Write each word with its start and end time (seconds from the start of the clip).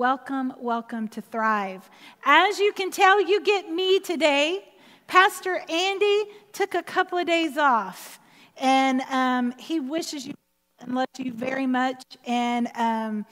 welcome, 0.00 0.54
welcome 0.58 1.06
to 1.06 1.20
Thrive. 1.20 1.90
As 2.24 2.58
you 2.58 2.72
can 2.72 2.90
tell, 2.90 3.20
you 3.20 3.42
get 3.42 3.70
me 3.70 4.00
today. 4.00 4.64
Pastor 5.06 5.62
Andy 5.68 6.24
took 6.54 6.74
a 6.74 6.82
couple 6.82 7.18
of 7.18 7.26
days 7.26 7.58
off, 7.58 8.18
and 8.56 9.02
um, 9.10 9.52
he 9.58 9.78
wishes 9.78 10.26
you 10.26 10.32
and 10.78 10.94
loves 10.94 11.18
you 11.18 11.34
very 11.34 11.66
much. 11.66 12.02
And 12.26 12.68
um, 12.76 13.26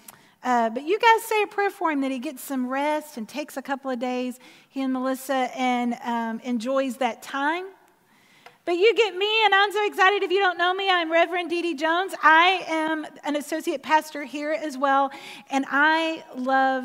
uh, 0.45 0.69
but 0.69 0.83
you 0.83 0.99
guys 0.99 1.23
say 1.23 1.43
a 1.43 1.47
prayer 1.47 1.71
for 1.71 1.91
him 1.91 2.03
that 2.03 2.11
he 2.11 2.19
gets 2.19 2.45
some 2.45 2.69
rest 2.69 3.17
and 3.17 3.27
takes 3.27 3.57
a 3.57 3.63
couple 3.63 3.91
of 3.91 3.99
days, 3.99 4.39
he 4.69 4.83
and 4.83 4.93
Melissa, 4.93 5.51
and 5.57 5.97
um, 6.05 6.39
enjoys 6.41 6.99
that 6.99 7.23
time. 7.23 7.65
But 8.69 8.77
you 8.77 8.95
get 8.95 9.17
me, 9.17 9.45
and 9.47 9.55
I'm 9.55 9.73
so 9.73 9.87
excited. 9.87 10.23
If 10.23 10.31
you 10.31 10.41
don't 10.41 10.59
know 10.59 10.75
me, 10.75 10.91
I'm 10.91 11.11
Reverend 11.11 11.49
Dee 11.49 11.63
Dee 11.63 11.73
Jones. 11.73 12.13
I 12.23 12.67
am 12.69 13.07
an 13.25 13.35
associate 13.35 13.83
pastor 13.83 14.25
here 14.25 14.53
as 14.53 14.77
well, 14.77 15.11
and 15.51 15.65
I 15.71 16.23
love, 16.37 16.85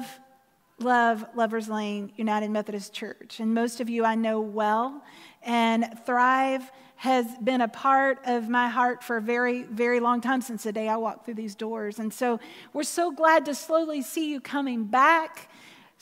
love 0.80 1.26
Lovers 1.36 1.68
Lane 1.68 2.14
United 2.16 2.52
Methodist 2.52 2.94
Church. 2.94 3.42
And 3.42 3.54
most 3.54 3.82
of 3.82 3.90
you 3.90 4.06
I 4.06 4.16
know 4.16 4.40
well, 4.40 5.04
and 5.42 6.00
Thrive 6.06 6.72
has 6.96 7.26
been 7.44 7.60
a 7.60 7.68
part 7.68 8.18
of 8.24 8.48
my 8.48 8.70
heart 8.70 9.04
for 9.04 9.18
a 9.18 9.22
very, 9.22 9.64
very 9.64 10.00
long 10.00 10.22
time 10.22 10.40
since 10.40 10.64
the 10.64 10.72
day 10.72 10.88
I 10.88 10.96
walked 10.96 11.26
through 11.26 11.34
these 11.34 11.54
doors. 11.54 12.00
And 12.00 12.14
so 12.14 12.40
we're 12.72 12.84
so 12.84 13.12
glad 13.12 13.44
to 13.44 13.54
slowly 13.54 14.02
see 14.02 14.32
you 14.32 14.40
coming 14.40 14.86
back 14.86 15.50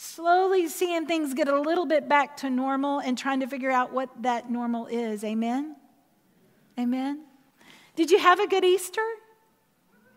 slowly 0.02 0.68
seeing 0.68 1.06
things 1.06 1.36
get 1.36 1.48
a 1.48 1.62
little 1.62 1.86
bit 1.86 2.10
back 2.10 2.36
to 2.36 2.50
normal 2.50 2.98
and 2.98 3.16
trying 3.16 3.40
to 3.40 3.46
figure 3.46 3.70
out 3.70 3.94
what 3.94 4.10
that 4.24 4.50
normal 4.50 4.88
is. 4.88 5.24
Amen? 5.24 5.76
Amen? 6.80 7.24
Did 7.96 8.10
you 8.10 8.18
have 8.18 8.40
a 8.40 8.48
good 8.48 8.66
Easter? 8.66 9.06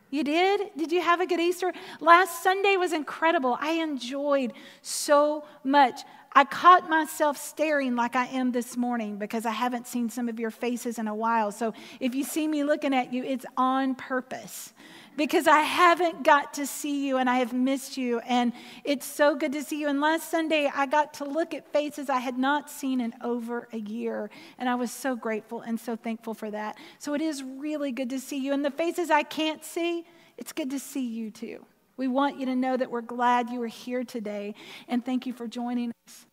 You 0.08 0.24
did? 0.24 0.70
Did 0.74 0.90
you 0.90 1.02
have 1.02 1.20
a 1.20 1.26
good 1.26 1.38
Easter? 1.38 1.70
Last 2.00 2.42
Sunday 2.42 2.78
was 2.78 2.94
incredible. 2.94 3.58
I 3.60 3.72
enjoyed 3.72 4.54
so 4.80 5.44
much. 5.64 6.00
I 6.32 6.44
caught 6.44 6.88
myself 6.88 7.36
staring 7.36 7.94
like 7.94 8.16
I 8.16 8.24
am 8.26 8.52
this 8.52 8.78
morning 8.78 9.18
because 9.18 9.44
I 9.44 9.50
haven't 9.50 9.86
seen 9.86 10.08
some 10.08 10.30
of 10.30 10.40
your 10.40 10.50
faces 10.50 10.98
in 10.98 11.08
a 11.08 11.14
while. 11.14 11.52
So 11.52 11.74
if 12.00 12.14
you 12.14 12.24
see 12.24 12.48
me 12.48 12.64
looking 12.64 12.94
at 12.94 13.12
you, 13.12 13.22
it's 13.22 13.44
on 13.58 13.96
purpose 13.96 14.72
because 15.16 15.46
I 15.46 15.60
haven't 15.60 16.24
got 16.24 16.54
to 16.54 16.66
see 16.66 17.06
you 17.06 17.18
and 17.18 17.28
I 17.28 17.36
have 17.36 17.52
missed 17.52 17.96
you. 17.96 18.18
And 18.20 18.52
it's 18.84 19.06
so 19.06 19.36
good 19.36 19.52
to 19.52 19.62
see 19.62 19.80
you. 19.80 19.88
And 19.88 20.00
last 20.00 20.30
Sunday, 20.30 20.70
I 20.74 20.86
got 20.86 21.14
to 21.14 21.24
look 21.24 21.54
at 21.54 21.72
faces 21.72 22.10
I 22.10 22.18
had 22.18 22.38
not 22.38 22.70
seen 22.70 23.00
in 23.00 23.14
over 23.22 23.68
a 23.72 23.78
year. 23.78 24.30
And 24.58 24.68
I 24.68 24.74
was 24.74 24.90
so 24.90 25.14
grateful 25.14 25.60
and 25.60 25.78
so 25.78 25.96
thankful 25.96 26.34
for 26.34 26.50
that. 26.50 26.76
So 26.98 27.14
it 27.14 27.20
is 27.20 27.42
really 27.42 27.92
good 27.92 28.10
to 28.10 28.20
see 28.20 28.38
you. 28.38 28.52
And 28.52 28.64
the 28.64 28.70
faces 28.70 29.10
I 29.10 29.22
can't 29.22 29.64
see, 29.64 30.04
it's 30.36 30.52
good 30.52 30.70
to 30.70 30.78
see 30.78 31.06
you 31.06 31.30
too. 31.30 31.64
We 31.96 32.08
want 32.08 32.40
you 32.40 32.46
to 32.46 32.56
know 32.56 32.76
that 32.76 32.90
we're 32.90 33.02
glad 33.02 33.50
you 33.50 33.62
are 33.62 33.68
here 33.68 34.02
today. 34.02 34.54
And 34.88 35.04
thank 35.04 35.26
you 35.26 35.32
for 35.32 35.46
joining 35.46 35.92
us. 36.06 36.26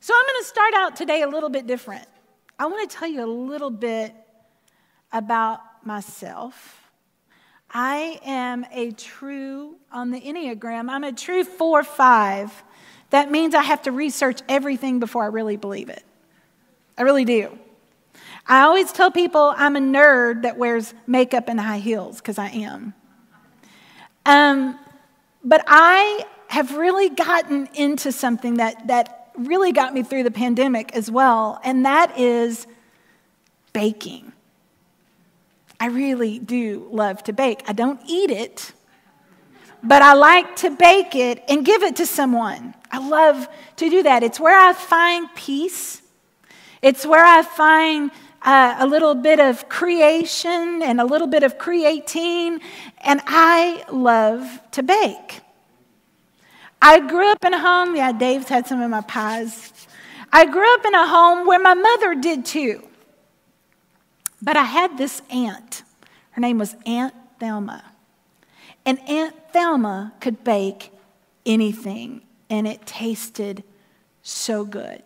So 0.00 0.14
I'm 0.14 0.26
going 0.26 0.42
to 0.42 0.48
start 0.48 0.74
out 0.74 0.96
today 0.96 1.22
a 1.22 1.28
little 1.28 1.48
bit 1.48 1.66
different. 1.66 2.06
I 2.58 2.66
want 2.66 2.88
to 2.88 2.96
tell 2.96 3.08
you 3.08 3.24
a 3.24 3.26
little 3.26 3.70
bit 3.70 4.14
about 5.12 5.60
myself 5.84 6.85
I 7.70 8.20
am 8.24 8.64
a 8.72 8.92
true, 8.92 9.76
on 9.92 10.10
the 10.10 10.20
Enneagram, 10.20 10.88
I'm 10.88 11.04
a 11.04 11.12
true 11.12 11.44
four 11.44 11.82
five. 11.84 12.62
That 13.10 13.30
means 13.30 13.54
I 13.54 13.62
have 13.62 13.82
to 13.82 13.92
research 13.92 14.40
everything 14.48 14.98
before 14.98 15.24
I 15.24 15.28
really 15.28 15.56
believe 15.56 15.88
it. 15.88 16.02
I 16.98 17.02
really 17.02 17.24
do. 17.24 17.58
I 18.46 18.62
always 18.62 18.92
tell 18.92 19.10
people 19.10 19.52
I'm 19.56 19.76
a 19.76 19.80
nerd 19.80 20.42
that 20.42 20.56
wears 20.56 20.94
makeup 21.06 21.48
and 21.48 21.60
high 21.60 21.78
heels 21.78 22.18
because 22.18 22.38
I 22.38 22.48
am. 22.48 22.94
Um, 24.24 24.78
but 25.44 25.64
I 25.66 26.24
have 26.48 26.76
really 26.76 27.08
gotten 27.08 27.68
into 27.74 28.12
something 28.12 28.54
that, 28.54 28.86
that 28.86 29.32
really 29.36 29.72
got 29.72 29.94
me 29.94 30.02
through 30.02 30.22
the 30.22 30.30
pandemic 30.30 30.94
as 30.94 31.10
well, 31.10 31.60
and 31.64 31.84
that 31.84 32.18
is 32.18 32.66
baking. 33.72 34.32
I 35.78 35.86
really 35.88 36.38
do 36.38 36.88
love 36.90 37.22
to 37.24 37.32
bake. 37.32 37.62
I 37.66 37.72
don't 37.72 38.00
eat 38.06 38.30
it, 38.30 38.72
but 39.82 40.02
I 40.02 40.14
like 40.14 40.56
to 40.56 40.70
bake 40.70 41.14
it 41.14 41.44
and 41.48 41.64
give 41.64 41.82
it 41.82 41.96
to 41.96 42.06
someone. 42.06 42.74
I 42.90 43.06
love 43.06 43.48
to 43.76 43.90
do 43.90 44.02
that. 44.02 44.22
It's 44.22 44.40
where 44.40 44.58
I 44.58 44.72
find 44.72 45.28
peace, 45.34 46.02
it's 46.82 47.04
where 47.04 47.24
I 47.24 47.42
find 47.42 48.10
uh, 48.42 48.76
a 48.78 48.86
little 48.86 49.14
bit 49.14 49.40
of 49.40 49.68
creation 49.68 50.82
and 50.82 51.00
a 51.00 51.04
little 51.04 51.26
bit 51.26 51.42
of 51.42 51.58
creating, 51.58 52.60
and 53.00 53.20
I 53.26 53.84
love 53.90 54.60
to 54.72 54.82
bake. 54.82 55.40
I 56.80 57.00
grew 57.00 57.30
up 57.30 57.44
in 57.44 57.52
a 57.52 57.58
home, 57.58 57.96
yeah, 57.96 58.12
Dave's 58.12 58.48
had 58.48 58.66
some 58.66 58.80
of 58.80 58.90
my 58.90 59.00
pies. 59.00 59.72
I 60.32 60.46
grew 60.46 60.74
up 60.74 60.84
in 60.84 60.94
a 60.94 61.06
home 61.06 61.46
where 61.46 61.58
my 61.58 61.74
mother 61.74 62.14
did 62.14 62.44
too. 62.44 62.85
But 64.40 64.56
I 64.56 64.64
had 64.64 64.98
this 64.98 65.22
aunt. 65.30 65.82
Her 66.32 66.40
name 66.40 66.58
was 66.58 66.76
Aunt 66.84 67.14
Thelma. 67.40 67.84
And 68.84 69.00
Aunt 69.08 69.34
Thelma 69.52 70.12
could 70.20 70.44
bake 70.44 70.92
anything, 71.44 72.22
and 72.50 72.66
it 72.66 72.86
tasted 72.86 73.64
so 74.22 74.64
good. 74.64 75.02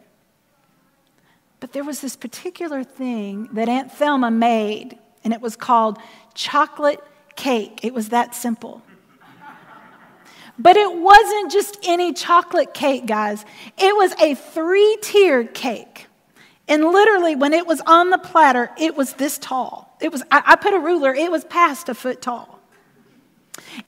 But 1.60 1.72
there 1.72 1.84
was 1.84 2.00
this 2.00 2.16
particular 2.16 2.82
thing 2.82 3.48
that 3.52 3.68
Aunt 3.68 3.92
Thelma 3.92 4.30
made, 4.30 4.98
and 5.22 5.32
it 5.32 5.40
was 5.40 5.56
called 5.56 5.98
chocolate 6.34 7.00
cake. 7.36 7.80
It 7.82 7.94
was 7.94 8.08
that 8.08 8.34
simple. 8.34 8.82
But 10.58 10.76
it 10.76 10.94
wasn't 10.94 11.50
just 11.50 11.78
any 11.84 12.12
chocolate 12.12 12.74
cake, 12.74 13.06
guys. 13.06 13.44
It 13.78 13.96
was 13.96 14.12
a 14.20 14.34
three 14.34 14.98
tiered 15.00 15.54
cake. 15.54 16.06
And 16.70 16.84
literally, 16.84 17.34
when 17.34 17.52
it 17.52 17.66
was 17.66 17.82
on 17.84 18.10
the 18.10 18.18
platter, 18.18 18.70
it 18.78 18.96
was 18.96 19.14
this 19.14 19.38
tall. 19.38 19.96
It 20.00 20.12
was, 20.12 20.22
I, 20.30 20.42
I 20.46 20.56
put 20.56 20.72
a 20.72 20.78
ruler, 20.78 21.12
it 21.12 21.30
was 21.30 21.44
past 21.44 21.88
a 21.88 21.94
foot 21.94 22.22
tall. 22.22 22.60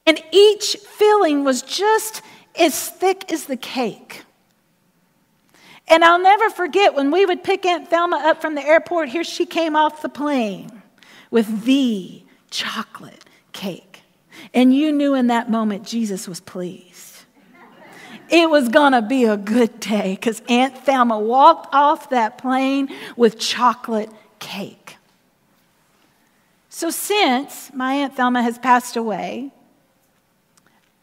And 0.04 0.20
each 0.32 0.76
filling 0.76 1.44
was 1.44 1.62
just 1.62 2.22
as 2.58 2.88
thick 2.88 3.32
as 3.32 3.46
the 3.46 3.56
cake. 3.56 4.24
And 5.86 6.04
I'll 6.04 6.20
never 6.20 6.50
forget 6.50 6.94
when 6.94 7.12
we 7.12 7.24
would 7.24 7.44
pick 7.44 7.64
Aunt 7.64 7.88
Thelma 7.88 8.16
up 8.16 8.42
from 8.42 8.56
the 8.56 8.66
airport, 8.66 9.08
here 9.08 9.24
she 9.24 9.46
came 9.46 9.76
off 9.76 10.02
the 10.02 10.08
plane 10.08 10.82
with 11.30 11.64
the 11.64 12.24
chocolate 12.50 13.24
cake. 13.52 14.02
And 14.52 14.74
you 14.74 14.90
knew 14.90 15.14
in 15.14 15.28
that 15.28 15.48
moment 15.48 15.86
Jesus 15.86 16.26
was 16.26 16.40
pleased 16.40 17.11
it 18.32 18.48
was 18.48 18.70
going 18.70 18.92
to 18.92 19.02
be 19.02 19.24
a 19.24 19.36
good 19.36 19.78
day 19.78 20.14
because 20.14 20.40
Aunt 20.48 20.76
Thelma 20.78 21.18
walked 21.18 21.72
off 21.74 22.08
that 22.10 22.38
plane 22.38 22.88
with 23.14 23.38
chocolate 23.38 24.10
cake. 24.38 24.96
So, 26.70 26.88
since 26.88 27.70
my 27.74 27.92
Aunt 27.92 28.16
Thelma 28.16 28.42
has 28.42 28.58
passed 28.58 28.96
away, 28.96 29.52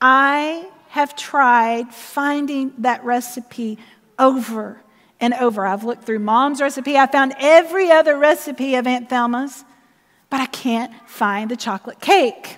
I 0.01 0.67
have 0.89 1.15
tried 1.15 1.93
finding 1.93 2.73
that 2.79 3.05
recipe 3.05 3.77
over 4.17 4.81
and 5.19 5.35
over. 5.35 5.67
I've 5.67 5.83
looked 5.83 6.05
through 6.05 6.19
mom's 6.19 6.59
recipe, 6.59 6.97
I 6.97 7.05
found 7.05 7.35
every 7.37 7.91
other 7.91 8.17
recipe 8.17 8.73
of 8.73 8.87
Aunt 8.87 9.07
Thelma's, 9.07 9.63
but 10.31 10.41
I 10.41 10.47
can't 10.47 10.91
find 11.07 11.51
the 11.51 11.55
chocolate 11.55 11.99
cake. 12.01 12.57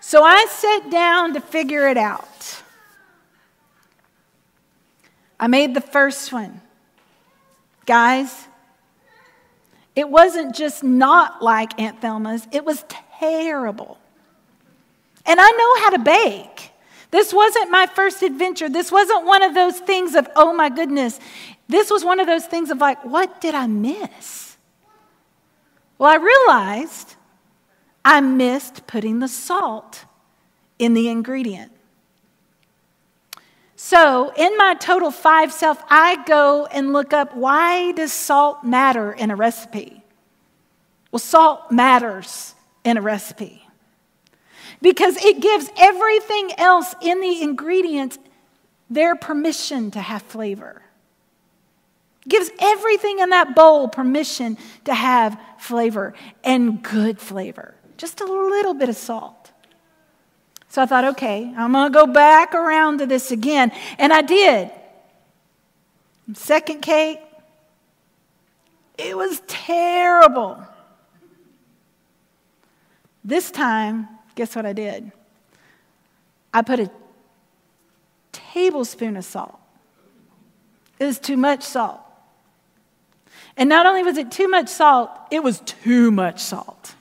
So 0.00 0.22
I 0.22 0.46
sat 0.48 0.90
down 0.92 1.34
to 1.34 1.40
figure 1.40 1.88
it 1.88 1.96
out. 1.96 2.62
I 5.38 5.46
made 5.46 5.74
the 5.74 5.80
first 5.80 6.32
one. 6.32 6.60
Guys, 7.86 8.48
it 9.94 10.08
wasn't 10.08 10.54
just 10.54 10.84
not 10.84 11.42
like 11.42 11.78
Aunt 11.80 12.00
Thelma's, 12.00 12.46
it 12.52 12.64
was 12.64 12.84
terrible. 13.18 13.98
And 15.26 15.38
I 15.40 15.50
know 15.50 15.82
how 15.82 15.90
to 15.90 15.98
bake. 15.98 16.72
This 17.10 17.32
wasn't 17.32 17.70
my 17.70 17.86
first 17.86 18.22
adventure. 18.22 18.68
This 18.68 18.92
wasn't 18.92 19.26
one 19.26 19.42
of 19.42 19.54
those 19.54 19.78
things 19.78 20.14
of, 20.14 20.28
oh 20.36 20.52
my 20.52 20.68
goodness. 20.68 21.18
This 21.68 21.90
was 21.90 22.04
one 22.04 22.20
of 22.20 22.26
those 22.26 22.46
things 22.46 22.70
of, 22.70 22.78
like, 22.78 23.04
what 23.04 23.40
did 23.40 23.54
I 23.54 23.66
miss? 23.66 24.56
Well, 25.98 26.10
I 26.10 26.16
realized 26.16 27.16
I 28.04 28.20
missed 28.20 28.86
putting 28.86 29.18
the 29.18 29.28
salt 29.28 30.04
in 30.78 30.94
the 30.94 31.08
ingredient. 31.08 31.72
So, 33.80 34.32
in 34.36 34.56
my 34.56 34.74
total 34.74 35.12
five 35.12 35.52
self, 35.52 35.80
I 35.88 36.24
go 36.24 36.66
and 36.66 36.92
look 36.92 37.12
up 37.12 37.36
why 37.36 37.92
does 37.92 38.12
salt 38.12 38.64
matter 38.64 39.12
in 39.12 39.30
a 39.30 39.36
recipe? 39.36 40.02
Well, 41.12 41.20
salt 41.20 41.70
matters 41.70 42.56
in 42.82 42.96
a 42.96 43.00
recipe 43.00 43.68
because 44.82 45.16
it 45.24 45.40
gives 45.40 45.70
everything 45.76 46.50
else 46.58 46.92
in 47.00 47.20
the 47.20 47.40
ingredients 47.40 48.18
their 48.90 49.14
permission 49.14 49.92
to 49.92 50.00
have 50.00 50.22
flavor. 50.22 50.82
Gives 52.26 52.50
everything 52.58 53.20
in 53.20 53.30
that 53.30 53.54
bowl 53.54 53.86
permission 53.86 54.58
to 54.86 54.94
have 54.94 55.40
flavor 55.56 56.14
and 56.42 56.82
good 56.82 57.20
flavor. 57.20 57.76
Just 57.96 58.20
a 58.20 58.24
little 58.24 58.74
bit 58.74 58.88
of 58.88 58.96
salt. 58.96 59.37
So 60.68 60.82
I 60.82 60.86
thought, 60.86 61.04
okay, 61.04 61.52
I'm 61.56 61.72
going 61.72 61.92
to 61.92 61.98
go 61.98 62.06
back 62.06 62.54
around 62.54 62.98
to 62.98 63.06
this 63.06 63.30
again. 63.30 63.72
And 63.98 64.12
I 64.12 64.22
did. 64.22 64.70
Second 66.34 66.82
cake, 66.82 67.20
it 68.98 69.16
was 69.16 69.40
terrible. 69.46 70.62
This 73.24 73.50
time, 73.50 74.08
guess 74.34 74.54
what 74.54 74.66
I 74.66 74.72
did? 74.72 75.10
I 76.52 76.62
put 76.62 76.80
a 76.80 76.90
tablespoon 78.32 79.16
of 79.16 79.24
salt. 79.24 79.58
It 80.98 81.06
was 81.06 81.18
too 81.18 81.36
much 81.36 81.62
salt. 81.62 82.00
And 83.56 83.68
not 83.68 83.86
only 83.86 84.02
was 84.02 84.18
it 84.18 84.30
too 84.30 84.48
much 84.48 84.68
salt, 84.68 85.10
it 85.30 85.42
was 85.42 85.60
too 85.60 86.10
much 86.10 86.40
salt. 86.40 86.94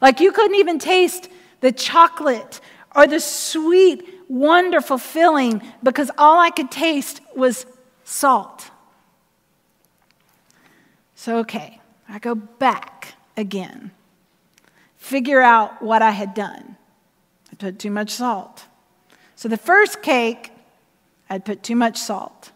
Like 0.00 0.20
you 0.20 0.32
couldn't 0.32 0.56
even 0.56 0.78
taste 0.78 1.28
the 1.60 1.72
chocolate 1.72 2.60
or 2.94 3.06
the 3.06 3.20
sweet, 3.20 4.06
wonderful 4.28 4.98
filling 4.98 5.62
because 5.82 6.10
all 6.18 6.38
I 6.38 6.50
could 6.50 6.70
taste 6.70 7.20
was 7.34 7.66
salt. 8.04 8.70
So, 11.14 11.38
okay, 11.38 11.80
I 12.08 12.18
go 12.18 12.34
back 12.34 13.14
again, 13.36 13.92
figure 14.96 15.40
out 15.40 15.80
what 15.80 16.02
I 16.02 16.10
had 16.10 16.34
done. 16.34 16.76
I 17.50 17.54
put 17.54 17.78
too 17.78 17.90
much 17.90 18.10
salt. 18.10 18.64
So, 19.36 19.48
the 19.48 19.56
first 19.56 20.02
cake, 20.02 20.50
I'd 21.30 21.44
put 21.44 21.62
too 21.62 21.76
much 21.76 21.96
salt. 21.96 22.50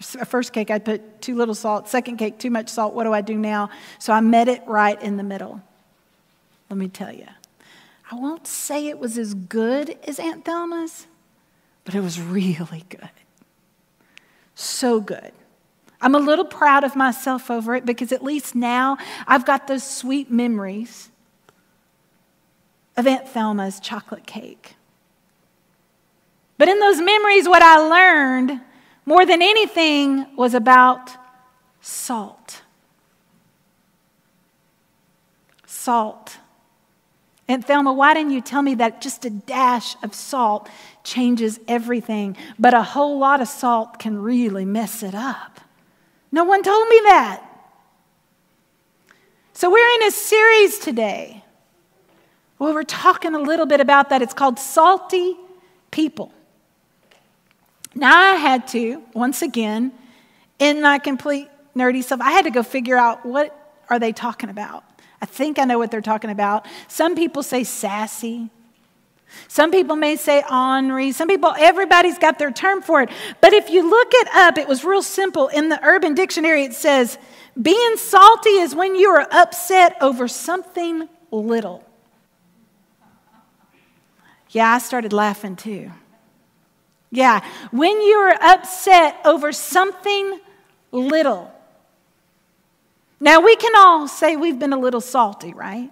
First 0.00 0.52
cake, 0.52 0.70
I'd 0.70 0.84
put 0.84 1.20
too 1.20 1.36
little 1.36 1.54
salt. 1.54 1.88
Second 1.88 2.16
cake, 2.16 2.38
too 2.38 2.50
much 2.50 2.68
salt. 2.68 2.94
What 2.94 3.04
do 3.04 3.12
I 3.12 3.20
do 3.20 3.36
now? 3.36 3.70
So, 3.98 4.12
I 4.12 4.20
met 4.20 4.48
it 4.48 4.62
right 4.66 5.00
in 5.00 5.16
the 5.16 5.22
middle. 5.22 5.62
Let 6.68 6.78
me 6.78 6.88
tell 6.88 7.12
you. 7.12 7.26
I 8.10 8.16
won't 8.16 8.46
say 8.46 8.88
it 8.88 8.98
was 8.98 9.16
as 9.16 9.34
good 9.34 9.96
as 10.04 10.18
Aunt 10.18 10.44
Thelma's, 10.44 11.06
but 11.84 11.94
it 11.94 12.00
was 12.00 12.20
really 12.20 12.84
good. 12.88 13.10
So 14.54 15.00
good. 15.00 15.32
I'm 16.00 16.14
a 16.14 16.18
little 16.18 16.44
proud 16.44 16.82
of 16.82 16.96
myself 16.96 17.50
over 17.50 17.74
it 17.74 17.86
because 17.86 18.10
at 18.10 18.24
least 18.24 18.54
now 18.54 18.98
I've 19.26 19.46
got 19.46 19.68
those 19.68 19.84
sweet 19.84 20.30
memories 20.30 21.10
of 22.96 23.06
Aunt 23.06 23.28
Thelma's 23.28 23.78
chocolate 23.80 24.26
cake. 24.26 24.74
But 26.58 26.68
in 26.68 26.78
those 26.80 27.00
memories, 27.00 27.48
what 27.48 27.62
I 27.62 27.78
learned 27.78 28.60
more 29.06 29.24
than 29.24 29.40
anything 29.40 30.36
was 30.36 30.52
about 30.52 31.10
salt. 31.80 32.62
Salt. 35.64 36.38
Aunt 37.50 37.66
Thelma, 37.66 37.92
why 37.92 38.14
didn't 38.14 38.30
you 38.30 38.40
tell 38.40 38.62
me 38.62 38.76
that 38.76 39.00
just 39.00 39.24
a 39.24 39.30
dash 39.30 39.96
of 40.04 40.14
salt 40.14 40.68
changes 41.02 41.58
everything, 41.66 42.36
but 42.60 42.74
a 42.74 42.82
whole 42.82 43.18
lot 43.18 43.40
of 43.40 43.48
salt 43.48 43.98
can 43.98 44.22
really 44.22 44.64
mess 44.64 45.02
it 45.02 45.16
up? 45.16 45.60
No 46.30 46.44
one 46.44 46.62
told 46.62 46.88
me 46.88 47.00
that. 47.06 47.42
So, 49.52 49.68
we're 49.68 49.94
in 49.96 50.04
a 50.04 50.12
series 50.12 50.78
today 50.78 51.42
where 52.58 52.72
we're 52.72 52.84
talking 52.84 53.34
a 53.34 53.40
little 53.40 53.66
bit 53.66 53.80
about 53.80 54.10
that. 54.10 54.22
It's 54.22 54.32
called 54.32 54.60
Salty 54.60 55.34
People. 55.90 56.32
Now, 57.96 58.16
I 58.16 58.36
had 58.36 58.68
to, 58.68 59.02
once 59.12 59.42
again, 59.42 59.90
in 60.60 60.82
my 60.82 61.00
complete 61.00 61.48
nerdy 61.74 62.04
self, 62.04 62.20
I 62.20 62.30
had 62.30 62.44
to 62.44 62.52
go 62.52 62.62
figure 62.62 62.96
out 62.96 63.26
what 63.26 63.82
are 63.90 63.98
they 63.98 64.12
talking 64.12 64.50
about. 64.50 64.84
I 65.22 65.26
think 65.26 65.58
I 65.58 65.64
know 65.64 65.78
what 65.78 65.90
they're 65.90 66.00
talking 66.00 66.30
about. 66.30 66.66
Some 66.88 67.14
people 67.14 67.42
say 67.42 67.64
sassy. 67.64 68.50
Some 69.48 69.70
people 69.70 69.96
may 69.96 70.16
say 70.16 70.42
ornery. 70.50 71.12
Some 71.12 71.28
people, 71.28 71.54
everybody's 71.58 72.18
got 72.18 72.38
their 72.38 72.50
term 72.50 72.82
for 72.82 73.02
it. 73.02 73.10
But 73.40 73.52
if 73.52 73.70
you 73.70 73.88
look 73.88 74.08
it 74.12 74.28
up, 74.34 74.58
it 74.58 74.66
was 74.66 74.84
real 74.84 75.02
simple. 75.02 75.48
In 75.48 75.68
the 75.68 75.78
Urban 75.84 76.14
Dictionary, 76.14 76.64
it 76.64 76.74
says, 76.74 77.18
being 77.60 77.96
salty 77.96 78.50
is 78.50 78.74
when 78.74 78.96
you 78.96 79.10
are 79.10 79.26
upset 79.30 79.96
over 80.00 80.26
something 80.26 81.08
little. 81.30 81.84
Yeah, 84.50 84.74
I 84.74 84.78
started 84.78 85.12
laughing 85.12 85.54
too. 85.54 85.92
Yeah, 87.12 87.44
when 87.70 88.00
you 88.00 88.16
are 88.16 88.36
upset 88.40 89.16
over 89.24 89.52
something 89.52 90.40
little. 90.92 91.52
Now, 93.20 93.40
we 93.40 93.54
can 93.56 93.72
all 93.76 94.08
say 94.08 94.36
we've 94.36 94.58
been 94.58 94.72
a 94.72 94.78
little 94.78 95.00
salty, 95.00 95.52
right? 95.52 95.90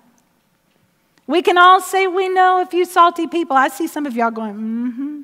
We 1.27 1.43
can 1.43 1.59
all 1.59 1.81
say 1.81 2.07
we 2.07 2.29
know 2.29 2.63
a 2.63 2.67
few 2.67 2.87
salty 2.87 3.27
people. 3.27 3.55
I 3.55 3.69
see 3.69 3.87
some 3.87 4.07
of 4.07 4.17
y'all 4.17 4.31
going, 4.31 4.55
mm 4.55 4.95
hmm. 4.95 5.23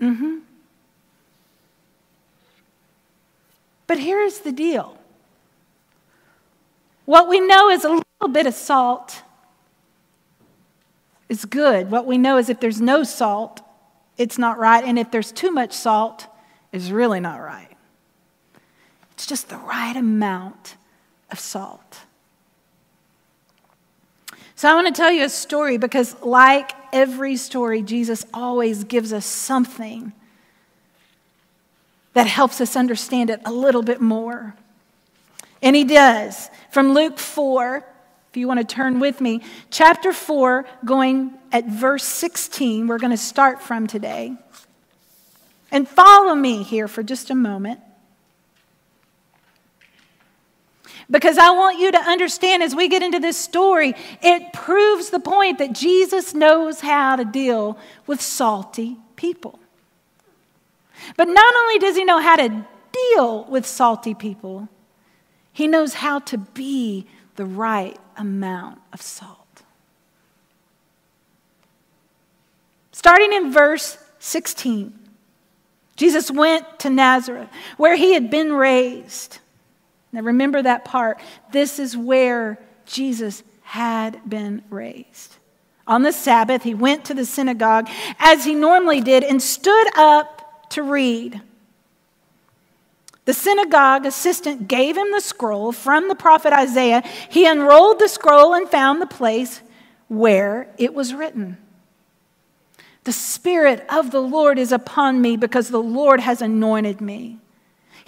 Mm 0.00 0.16
hmm. 0.18 0.38
But 3.88 3.98
here's 3.98 4.40
the 4.40 4.52
deal 4.52 4.96
what 7.06 7.26
we 7.26 7.40
know 7.40 7.70
is 7.70 7.84
a 7.84 7.88
little 7.88 8.28
bit 8.30 8.46
of 8.46 8.52
salt 8.52 9.22
is 11.30 11.46
good. 11.46 11.90
What 11.90 12.04
we 12.04 12.18
know 12.18 12.36
is 12.36 12.50
if 12.50 12.60
there's 12.60 12.82
no 12.82 13.02
salt, 13.02 13.62
it's 14.18 14.36
not 14.36 14.58
right. 14.58 14.84
And 14.84 14.98
if 14.98 15.10
there's 15.10 15.32
too 15.32 15.50
much 15.50 15.72
salt, 15.72 16.26
it's 16.70 16.90
really 16.90 17.18
not 17.18 17.40
right. 17.40 17.77
It's 19.18 19.26
just 19.26 19.48
the 19.48 19.56
right 19.56 19.96
amount 19.96 20.76
of 21.32 21.40
salt. 21.40 22.02
So 24.54 24.70
I 24.70 24.74
want 24.74 24.86
to 24.86 24.92
tell 24.92 25.10
you 25.10 25.24
a 25.24 25.28
story 25.28 25.76
because, 25.76 26.14
like 26.22 26.70
every 26.92 27.34
story, 27.34 27.82
Jesus 27.82 28.24
always 28.32 28.84
gives 28.84 29.12
us 29.12 29.26
something 29.26 30.12
that 32.12 32.28
helps 32.28 32.60
us 32.60 32.76
understand 32.76 33.28
it 33.28 33.40
a 33.44 33.50
little 33.50 33.82
bit 33.82 34.00
more. 34.00 34.54
And 35.62 35.74
he 35.74 35.82
does. 35.82 36.48
From 36.70 36.94
Luke 36.94 37.18
4, 37.18 37.84
if 38.30 38.36
you 38.36 38.46
want 38.46 38.60
to 38.60 38.64
turn 38.64 39.00
with 39.00 39.20
me, 39.20 39.42
chapter 39.68 40.12
4, 40.12 40.64
going 40.84 41.32
at 41.50 41.66
verse 41.66 42.04
16, 42.04 42.86
we're 42.86 42.98
going 42.98 43.10
to 43.10 43.16
start 43.16 43.60
from 43.60 43.88
today. 43.88 44.36
And 45.72 45.88
follow 45.88 46.36
me 46.36 46.62
here 46.62 46.86
for 46.86 47.02
just 47.02 47.30
a 47.30 47.34
moment. 47.34 47.80
Because 51.10 51.38
I 51.38 51.50
want 51.50 51.78
you 51.78 51.90
to 51.92 51.98
understand 51.98 52.62
as 52.62 52.74
we 52.74 52.88
get 52.88 53.02
into 53.02 53.18
this 53.18 53.36
story, 53.36 53.94
it 54.22 54.52
proves 54.52 55.10
the 55.10 55.20
point 55.20 55.58
that 55.58 55.72
Jesus 55.72 56.34
knows 56.34 56.80
how 56.80 57.16
to 57.16 57.24
deal 57.24 57.78
with 58.06 58.20
salty 58.20 58.98
people. 59.16 59.58
But 61.16 61.28
not 61.28 61.54
only 61.54 61.78
does 61.78 61.96
he 61.96 62.04
know 62.04 62.20
how 62.20 62.36
to 62.36 62.66
deal 62.92 63.44
with 63.44 63.64
salty 63.64 64.14
people, 64.14 64.68
he 65.52 65.66
knows 65.66 65.94
how 65.94 66.18
to 66.20 66.38
be 66.38 67.06
the 67.36 67.46
right 67.46 67.98
amount 68.16 68.80
of 68.92 69.00
salt. 69.00 69.62
Starting 72.92 73.32
in 73.32 73.52
verse 73.52 73.96
16, 74.18 74.92
Jesus 75.96 76.30
went 76.30 76.80
to 76.80 76.90
Nazareth, 76.90 77.48
where 77.76 77.96
he 77.96 78.12
had 78.12 78.28
been 78.28 78.52
raised. 78.52 79.38
Now 80.12 80.22
remember 80.22 80.62
that 80.62 80.84
part. 80.84 81.20
This 81.52 81.78
is 81.78 81.96
where 81.96 82.58
Jesus 82.86 83.42
had 83.62 84.28
been 84.28 84.62
raised. 84.70 85.36
On 85.86 86.02
the 86.02 86.12
Sabbath, 86.12 86.62
he 86.62 86.74
went 86.74 87.04
to 87.06 87.14
the 87.14 87.24
synagogue 87.24 87.88
as 88.18 88.44
he 88.44 88.54
normally 88.54 89.00
did 89.00 89.24
and 89.24 89.42
stood 89.42 89.86
up 89.96 90.70
to 90.70 90.82
read. 90.82 91.40
The 93.24 93.34
synagogue 93.34 94.06
assistant 94.06 94.68
gave 94.68 94.96
him 94.96 95.10
the 95.12 95.20
scroll 95.20 95.72
from 95.72 96.08
the 96.08 96.14
prophet 96.14 96.52
Isaiah. 96.52 97.02
He 97.28 97.46
unrolled 97.46 97.98
the 97.98 98.08
scroll 98.08 98.54
and 98.54 98.68
found 98.68 99.02
the 99.02 99.06
place 99.06 99.60
where 100.08 100.68
it 100.78 100.94
was 100.94 101.12
written. 101.12 101.58
The 103.04 103.12
Spirit 103.12 103.84
of 103.90 104.10
the 104.10 104.20
Lord 104.20 104.58
is 104.58 104.72
upon 104.72 105.20
me 105.20 105.36
because 105.36 105.68
the 105.68 105.82
Lord 105.82 106.20
has 106.20 106.42
anointed 106.42 107.00
me. 107.00 107.38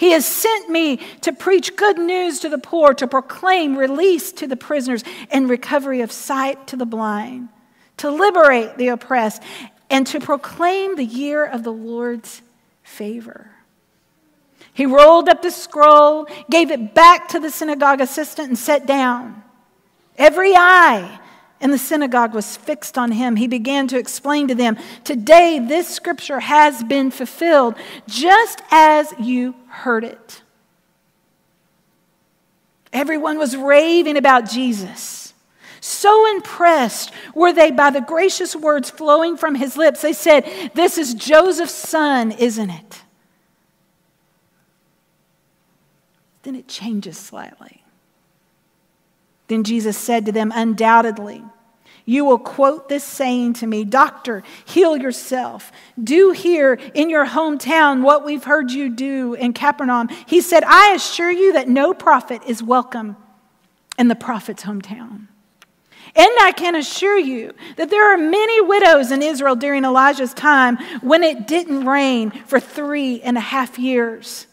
He 0.01 0.13
has 0.13 0.25
sent 0.25 0.71
me 0.71 0.97
to 1.21 1.31
preach 1.31 1.77
good 1.77 1.99
news 1.99 2.41
to 2.41 2.49
the 2.49 2.57
poor, 2.57 2.95
to 2.95 3.07
proclaim 3.07 3.77
release 3.77 4.33
to 4.33 4.47
the 4.47 4.57
prisoners 4.57 5.05
and 5.31 5.47
recovery 5.47 6.01
of 6.01 6.11
sight 6.11 6.67
to 6.69 6.77
the 6.77 6.87
blind, 6.87 7.51
to 7.99 8.11
liberate 8.11 8.79
the 8.79 8.89
oppressed, 8.89 9.43
and 9.91 10.07
to 10.07 10.19
proclaim 10.19 10.97
the 10.97 11.05
year 11.05 11.45
of 11.45 11.65
the 11.65 11.73
Lord's 11.73 12.41
favor. 12.83 13.51
He 14.73 14.87
rolled 14.87 15.29
up 15.29 15.43
the 15.43 15.51
scroll, 15.51 16.27
gave 16.49 16.71
it 16.71 16.95
back 16.95 17.29
to 17.29 17.39
the 17.39 17.51
synagogue 17.51 18.01
assistant, 18.01 18.49
and 18.49 18.59
sat 18.59 18.87
down. 18.87 19.43
Every 20.17 20.55
eye 20.57 21.20
in 21.61 21.71
the 21.71 21.79
synagogue 21.79 22.35
was 22.35 22.57
fixed 22.57 22.97
on 22.97 23.13
him. 23.13 23.37
He 23.37 23.47
began 23.47 23.87
to 23.89 23.99
explain 23.99 24.49
to 24.49 24.55
them, 24.55 24.79
Today 25.05 25.59
this 25.59 25.89
scripture 25.89 26.41
has 26.41 26.83
been 26.83 27.11
fulfilled, 27.11 27.75
just 28.07 28.63
as 28.71 29.13
you 29.19 29.55
heard 29.69 30.05
it. 30.05 30.43
Everyone 32.93 33.39
was 33.39 33.57
raving 33.57 34.17
about 34.17 34.49
Jesus. 34.51 35.35
So 35.81 36.31
impressed 36.35 37.13
were 37.35 37.53
they 37.53 37.71
by 37.71 37.91
the 37.91 38.01
gracious 38.01 38.55
words 38.55 38.91
flowing 38.91 39.37
from 39.37 39.55
his 39.55 39.77
lips. 39.77 40.03
They 40.03 40.13
said, 40.13 40.71
This 40.75 40.99
is 40.99 41.15
Joseph's 41.15 41.73
son, 41.73 42.33
isn't 42.33 42.71
it? 42.71 43.03
Then 46.43 46.55
it 46.55 46.69
changes 46.69 47.19
slightly. 47.19 47.85
Then 49.51 49.65
Jesus 49.65 49.99
said 49.99 50.27
to 50.27 50.33
them, 50.33 50.53
Undoubtedly, 50.55 51.43
you 52.05 52.25
will 52.25 52.39
quote 52.39 52.89
this 52.89 53.03
saying 53.03 53.55
to 53.55 53.67
me 53.67 53.85
Doctor, 53.85 54.45
heal 54.65 54.97
yourself. 54.97 55.73
Do 56.03 56.31
here 56.31 56.75
in 56.95 57.11
your 57.11 57.27
hometown 57.27 58.03
what 58.03 58.25
we've 58.25 58.45
heard 58.45 58.71
you 58.71 58.89
do 58.89 59.35
in 59.35 59.53
Capernaum. 59.53 60.09
He 60.27 60.41
said, 60.41 60.63
I 60.63 60.93
assure 60.95 61.33
you 61.33 61.55
that 61.55 61.69
no 61.69 61.93
prophet 61.93 62.43
is 62.47 62.63
welcome 62.63 63.17
in 63.99 64.07
the 64.07 64.15
prophet's 64.15 64.63
hometown. 64.63 65.27
And 66.15 66.31
I 66.43 66.53
can 66.57 66.77
assure 66.77 67.19
you 67.19 67.53
that 67.75 67.91
there 67.91 68.15
are 68.15 68.17
many 68.17 68.61
widows 68.61 69.11
in 69.11 69.21
Israel 69.21 69.57
during 69.57 69.85
Elijah's 69.85 70.33
time 70.33 70.77
when 71.01 71.25
it 71.25 71.49
didn't 71.49 71.87
rain 71.87 72.31
for 72.31 72.61
three 72.61 73.21
and 73.23 73.37
a 73.37 73.41
half 73.41 73.81
years. 73.81 74.47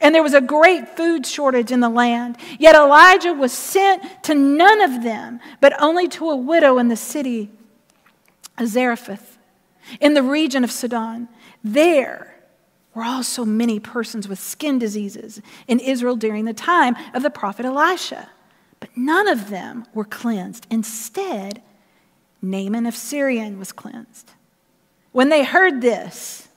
And 0.00 0.14
there 0.14 0.22
was 0.22 0.34
a 0.34 0.40
great 0.40 0.88
food 0.88 1.26
shortage 1.26 1.72
in 1.72 1.80
the 1.80 1.88
land. 1.88 2.36
Yet 2.58 2.74
Elijah 2.74 3.32
was 3.32 3.52
sent 3.52 4.02
to 4.24 4.34
none 4.34 4.80
of 4.82 5.02
them, 5.02 5.40
but 5.60 5.80
only 5.80 6.08
to 6.08 6.30
a 6.30 6.36
widow 6.36 6.78
in 6.78 6.88
the 6.88 6.96
city 6.96 7.50
of 8.58 8.68
Zarephath, 8.68 9.38
in 10.00 10.14
the 10.14 10.22
region 10.22 10.64
of 10.64 10.70
Sidon. 10.70 11.28
There 11.62 12.34
were 12.94 13.04
also 13.04 13.44
many 13.44 13.78
persons 13.78 14.28
with 14.28 14.38
skin 14.38 14.78
diseases 14.78 15.40
in 15.68 15.80
Israel 15.80 16.16
during 16.16 16.44
the 16.44 16.54
time 16.54 16.96
of 17.14 17.22
the 17.22 17.30
prophet 17.30 17.66
Elisha, 17.66 18.30
but 18.80 18.90
none 18.96 19.28
of 19.28 19.50
them 19.50 19.86
were 19.92 20.04
cleansed. 20.04 20.66
Instead, 20.70 21.62
Naaman 22.40 22.86
of 22.86 22.96
Syrian 22.96 23.58
was 23.58 23.72
cleansed. 23.72 24.32
When 25.12 25.28
they 25.28 25.44
heard 25.44 25.80
this, 25.80 26.48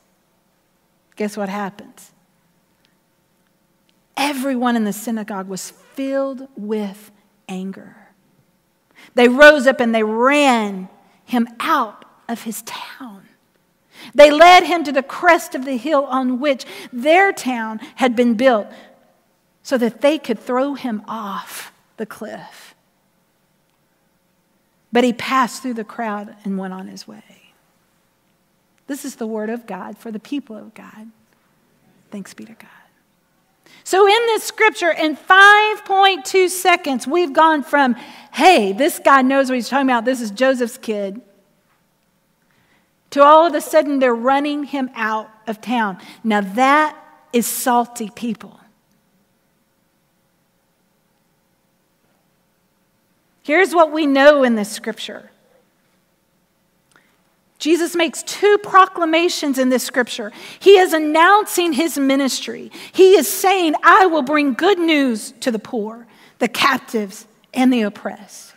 guess 1.15 1.36
what 1.36 1.50
happens? 1.50 2.12
Everyone 4.19 4.75
in 4.75 4.83
the 4.83 4.91
synagogue 4.91 5.47
was 5.47 5.71
filled 5.71 6.49
with 6.57 7.09
anger. 7.47 7.95
They 9.15 9.29
rose 9.29 9.65
up 9.65 9.79
and 9.79 9.95
they 9.95 10.03
ran 10.03 10.89
him 11.23 11.47
out 11.61 12.03
of 12.27 12.43
his 12.43 12.61
town. 12.63 13.29
They 14.13 14.29
led 14.29 14.63
him 14.63 14.83
to 14.83 14.91
the 14.91 15.03
crest 15.03 15.55
of 15.55 15.63
the 15.63 15.77
hill 15.77 16.03
on 16.03 16.41
which 16.41 16.65
their 16.91 17.31
town 17.31 17.79
had 17.95 18.17
been 18.17 18.35
built 18.35 18.67
so 19.63 19.77
that 19.77 20.01
they 20.01 20.17
could 20.17 20.38
throw 20.38 20.73
him 20.73 21.01
off 21.07 21.71
the 21.95 22.05
cliff. 22.05 22.75
But 24.91 25.05
he 25.05 25.13
passed 25.13 25.61
through 25.61 25.75
the 25.75 25.85
crowd 25.85 26.35
and 26.43 26.57
went 26.57 26.73
on 26.73 26.88
his 26.88 27.07
way. 27.07 27.53
This 28.88 29.05
is 29.05 29.15
the 29.15 29.27
word 29.27 29.49
of 29.49 29.65
God 29.65 29.97
for 29.97 30.11
the 30.11 30.19
people 30.19 30.57
of 30.57 30.73
God. 30.73 31.07
Thanks 32.11 32.33
be 32.33 32.43
to 32.43 32.53
God. 32.53 32.78
So, 33.83 34.07
in 34.07 34.25
this 34.27 34.43
scripture, 34.43 34.91
in 34.91 35.17
5.2 35.17 36.49
seconds, 36.49 37.07
we've 37.07 37.33
gone 37.33 37.63
from, 37.63 37.95
hey, 38.31 38.71
this 38.71 38.99
guy 38.99 39.21
knows 39.21 39.49
what 39.49 39.55
he's 39.55 39.69
talking 39.69 39.88
about, 39.88 40.05
this 40.05 40.21
is 40.21 40.31
Joseph's 40.31 40.77
kid, 40.77 41.21
to 43.09 43.23
all 43.23 43.47
of 43.47 43.55
a 43.55 43.61
sudden 43.61 43.99
they're 43.99 44.13
running 44.13 44.65
him 44.65 44.89
out 44.93 45.29
of 45.47 45.61
town. 45.61 45.97
Now, 46.23 46.41
that 46.41 46.95
is 47.33 47.47
salty 47.47 48.11
people. 48.13 48.59
Here's 53.41 53.73
what 53.73 53.91
we 53.91 54.05
know 54.05 54.43
in 54.43 54.53
this 54.53 54.71
scripture 54.71 55.28
Jesus 57.59 57.93
makes 57.95 58.23
two 58.23 58.57
proclamations 58.59 59.57
in 59.59 59.69
this 59.69 59.83
scripture. 59.83 60.31
He 60.59 60.77
is 60.77 60.93
announcing 60.93 61.73
his 61.73 61.97
ministry. 61.97 62.71
He 62.93 63.15
is 63.15 63.27
saying, 63.27 63.75
I 63.83 64.05
will 64.05 64.21
bring 64.21 64.53
good 64.53 64.79
news 64.79 65.33
to 65.41 65.51
the 65.51 65.59
poor, 65.59 66.07
the 66.39 66.47
captives, 66.47 67.27
and 67.53 67.71
the 67.71 67.81
oppressed. 67.81 68.53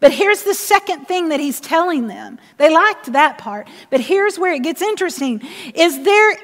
But 0.00 0.10
here's 0.10 0.42
the 0.42 0.54
second 0.54 1.06
thing 1.06 1.28
that 1.28 1.38
he's 1.38 1.60
telling 1.60 2.08
them. 2.08 2.40
They 2.56 2.74
liked 2.74 3.12
that 3.12 3.38
part, 3.38 3.68
but 3.88 4.00
here's 4.00 4.36
where 4.36 4.52
it 4.52 4.64
gets 4.64 4.82
interesting. 4.82 5.42
Is 5.76 6.02
there 6.02 6.36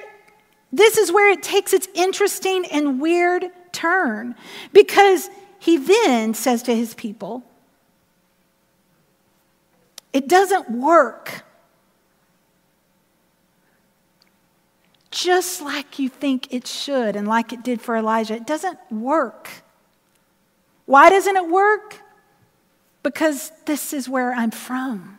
this 0.73 0.99
is 0.99 1.11
where 1.11 1.33
it 1.33 1.43
takes 1.43 1.73
its 1.73 1.89
interesting 1.95 2.67
and 2.67 3.01
weird 3.01 3.47
turn 3.73 4.35
because 4.73 5.31
he 5.59 5.79
then 5.79 6.35
says 6.35 6.63
to 6.65 6.77
his 6.77 6.95
people, 6.95 7.43
it 10.13 10.29
doesn't 10.29 10.71
work. 10.71 11.45
Just 15.11 15.63
like 15.63 15.99
you 15.99 16.09
think 16.09 16.53
it 16.53 16.67
should 16.67 17.17
and 17.17 17.27
like 17.27 17.53
it 17.53 17.63
did 17.63 17.81
for 17.81 17.97
Elijah, 17.97 18.35
it 18.35 18.47
doesn't 18.47 18.79
work. 18.91 19.51
Why 20.87 21.11
doesn't 21.11 21.37
it 21.37 21.49
work? 21.49 22.03
Because 23.03 23.53
this 23.67 23.93
is 23.93 24.09
where 24.09 24.33
I'm 24.33 24.51
from. 24.51 25.18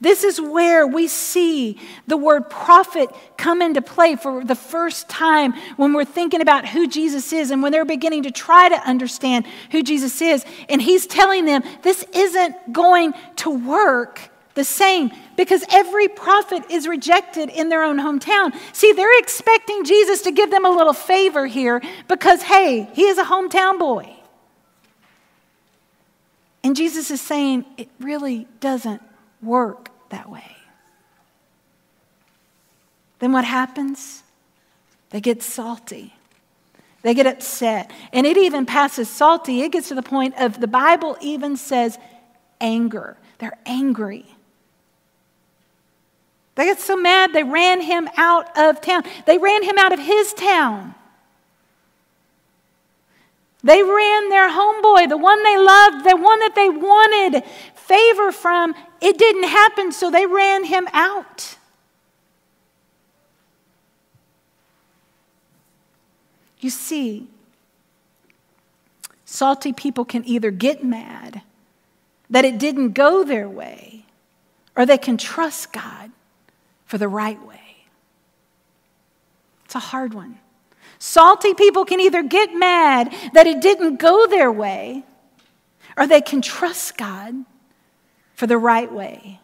This 0.00 0.24
is 0.24 0.40
where 0.40 0.86
we 0.86 1.08
see 1.08 1.78
the 2.06 2.16
word 2.16 2.50
prophet 2.50 3.10
come 3.36 3.62
into 3.62 3.82
play 3.82 4.16
for 4.16 4.44
the 4.44 4.54
first 4.54 5.08
time 5.08 5.52
when 5.76 5.92
we're 5.92 6.04
thinking 6.04 6.40
about 6.40 6.66
who 6.66 6.86
Jesus 6.88 7.32
is 7.32 7.50
and 7.50 7.62
when 7.62 7.72
they're 7.72 7.84
beginning 7.84 8.24
to 8.24 8.30
try 8.30 8.68
to 8.68 8.76
understand 8.88 9.46
who 9.70 9.82
Jesus 9.82 10.20
is. 10.20 10.44
And 10.68 10.80
he's 10.80 11.06
telling 11.06 11.44
them 11.44 11.62
this 11.82 12.04
isn't 12.12 12.72
going 12.72 13.14
to 13.36 13.50
work 13.50 14.30
the 14.56 14.64
same 14.64 15.12
because 15.36 15.64
every 15.70 16.08
prophet 16.08 16.64
is 16.70 16.88
rejected 16.88 17.50
in 17.50 17.68
their 17.68 17.82
own 17.82 17.98
hometown. 17.98 18.52
See, 18.72 18.92
they're 18.92 19.18
expecting 19.20 19.84
Jesus 19.84 20.22
to 20.22 20.32
give 20.32 20.50
them 20.50 20.64
a 20.64 20.70
little 20.70 20.94
favor 20.94 21.46
here 21.46 21.80
because, 22.08 22.42
hey, 22.42 22.88
he 22.94 23.02
is 23.02 23.18
a 23.18 23.24
hometown 23.24 23.78
boy. 23.78 24.16
And 26.64 26.74
Jesus 26.74 27.12
is 27.12 27.20
saying 27.20 27.64
it 27.76 27.88
really 28.00 28.48
doesn't 28.58 29.00
work 29.42 29.90
that 30.10 30.30
way. 30.30 30.56
Then 33.18 33.32
what 33.32 33.44
happens? 33.44 34.22
They 35.10 35.20
get 35.20 35.42
salty. 35.42 36.14
They 37.02 37.14
get 37.14 37.26
upset. 37.26 37.90
And 38.12 38.26
it 38.26 38.36
even 38.36 38.66
passes 38.66 39.08
salty. 39.08 39.62
It 39.62 39.72
gets 39.72 39.88
to 39.88 39.94
the 39.94 40.02
point 40.02 40.34
of 40.38 40.60
the 40.60 40.66
Bible 40.66 41.16
even 41.20 41.56
says 41.56 41.98
anger. 42.60 43.16
They're 43.38 43.58
angry. 43.64 44.26
They 46.56 46.64
get 46.64 46.80
so 46.80 46.96
mad 46.96 47.32
they 47.32 47.44
ran 47.44 47.82
him 47.82 48.08
out 48.16 48.56
of 48.58 48.80
town. 48.80 49.04
They 49.26 49.38
ran 49.38 49.62
him 49.62 49.78
out 49.78 49.92
of 49.92 50.00
his 50.00 50.32
town. 50.32 50.94
They 53.62 53.82
ran 53.82 54.28
their 54.30 54.48
homeboy, 54.48 55.08
the 55.08 55.16
one 55.16 55.42
they 55.42 55.58
loved, 55.58 56.04
the 56.04 56.16
one 56.16 56.38
that 56.40 56.54
they 56.54 56.68
wanted 56.68 57.42
favor 57.86 58.32
from. 58.32 58.74
It 59.00 59.18
didn't 59.18 59.48
happen, 59.48 59.92
so 59.92 60.10
they 60.10 60.26
ran 60.26 60.64
him 60.64 60.88
out. 60.92 61.56
You 66.60 66.70
see, 66.70 67.28
salty 69.24 69.72
people 69.72 70.04
can 70.04 70.24
either 70.24 70.50
get 70.50 70.82
mad 70.82 71.42
that 72.28 72.44
it 72.44 72.58
didn't 72.58 72.92
go 72.92 73.22
their 73.22 73.48
way, 73.48 74.04
or 74.76 74.84
they 74.84 74.98
can 74.98 75.16
trust 75.16 75.72
God 75.72 76.10
for 76.86 76.98
the 76.98 77.08
right 77.08 77.40
way. 77.46 77.60
It's 79.64 79.74
a 79.74 79.80
hard 79.80 80.12
one. 80.14 80.38
Salty 80.98 81.54
people 81.54 81.84
can 81.84 82.00
either 82.00 82.22
get 82.22 82.54
mad 82.54 83.14
that 83.32 83.46
it 83.46 83.60
didn't 83.60 83.96
go 84.00 84.26
their 84.26 84.50
way, 84.50 85.04
or 85.96 86.06
they 86.06 86.20
can 86.20 86.42
trust 86.42 86.96
God 86.96 87.44
for 88.36 88.46
the 88.46 88.58
right 88.58 88.90
way. 88.92 89.40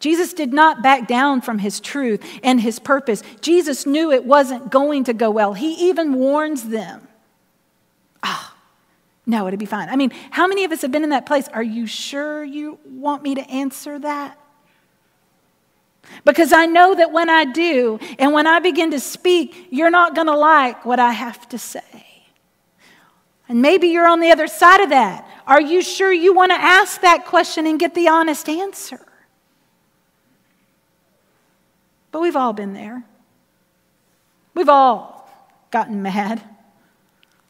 Jesus 0.00 0.34
did 0.34 0.52
not 0.52 0.82
back 0.82 1.06
down 1.06 1.40
from 1.40 1.60
his 1.60 1.78
truth 1.78 2.22
and 2.42 2.60
his 2.60 2.80
purpose. 2.80 3.22
Jesus 3.40 3.86
knew 3.86 4.10
it 4.10 4.24
wasn't 4.24 4.70
going 4.70 5.04
to 5.04 5.14
go 5.14 5.30
well. 5.30 5.54
He 5.54 5.88
even 5.88 6.14
warns 6.14 6.64
them. 6.64 7.06
Ah, 8.24 8.52
oh, 8.52 8.58
no, 9.26 9.46
it'll 9.46 9.58
be 9.58 9.64
fine. 9.64 9.88
I 9.88 9.94
mean, 9.94 10.10
how 10.30 10.48
many 10.48 10.64
of 10.64 10.72
us 10.72 10.82
have 10.82 10.90
been 10.90 11.04
in 11.04 11.10
that 11.10 11.24
place? 11.24 11.46
Are 11.48 11.62
you 11.62 11.86
sure 11.86 12.42
you 12.42 12.80
want 12.84 13.22
me 13.22 13.36
to 13.36 13.48
answer 13.48 13.96
that? 14.00 14.36
Because 16.24 16.52
I 16.52 16.66
know 16.66 16.96
that 16.96 17.12
when 17.12 17.30
I 17.30 17.44
do 17.44 18.00
and 18.18 18.32
when 18.32 18.48
I 18.48 18.58
begin 18.58 18.90
to 18.90 18.98
speak, 18.98 19.68
you're 19.70 19.90
not 19.90 20.16
going 20.16 20.26
to 20.26 20.36
like 20.36 20.84
what 20.84 20.98
I 20.98 21.12
have 21.12 21.48
to 21.50 21.58
say. 21.58 22.26
And 23.48 23.62
maybe 23.62 23.88
you're 23.88 24.08
on 24.08 24.18
the 24.18 24.30
other 24.32 24.48
side 24.48 24.80
of 24.80 24.90
that. 24.90 25.28
Are 25.46 25.60
you 25.60 25.82
sure 25.82 26.12
you 26.12 26.34
want 26.34 26.50
to 26.50 26.60
ask 26.60 27.00
that 27.00 27.26
question 27.26 27.66
and 27.66 27.78
get 27.78 27.94
the 27.94 28.08
honest 28.08 28.48
answer? 28.48 29.00
But 32.10 32.20
we've 32.20 32.36
all 32.36 32.52
been 32.52 32.74
there. 32.74 33.04
We've 34.54 34.68
all 34.68 35.28
gotten 35.70 36.02
mad. 36.02 36.42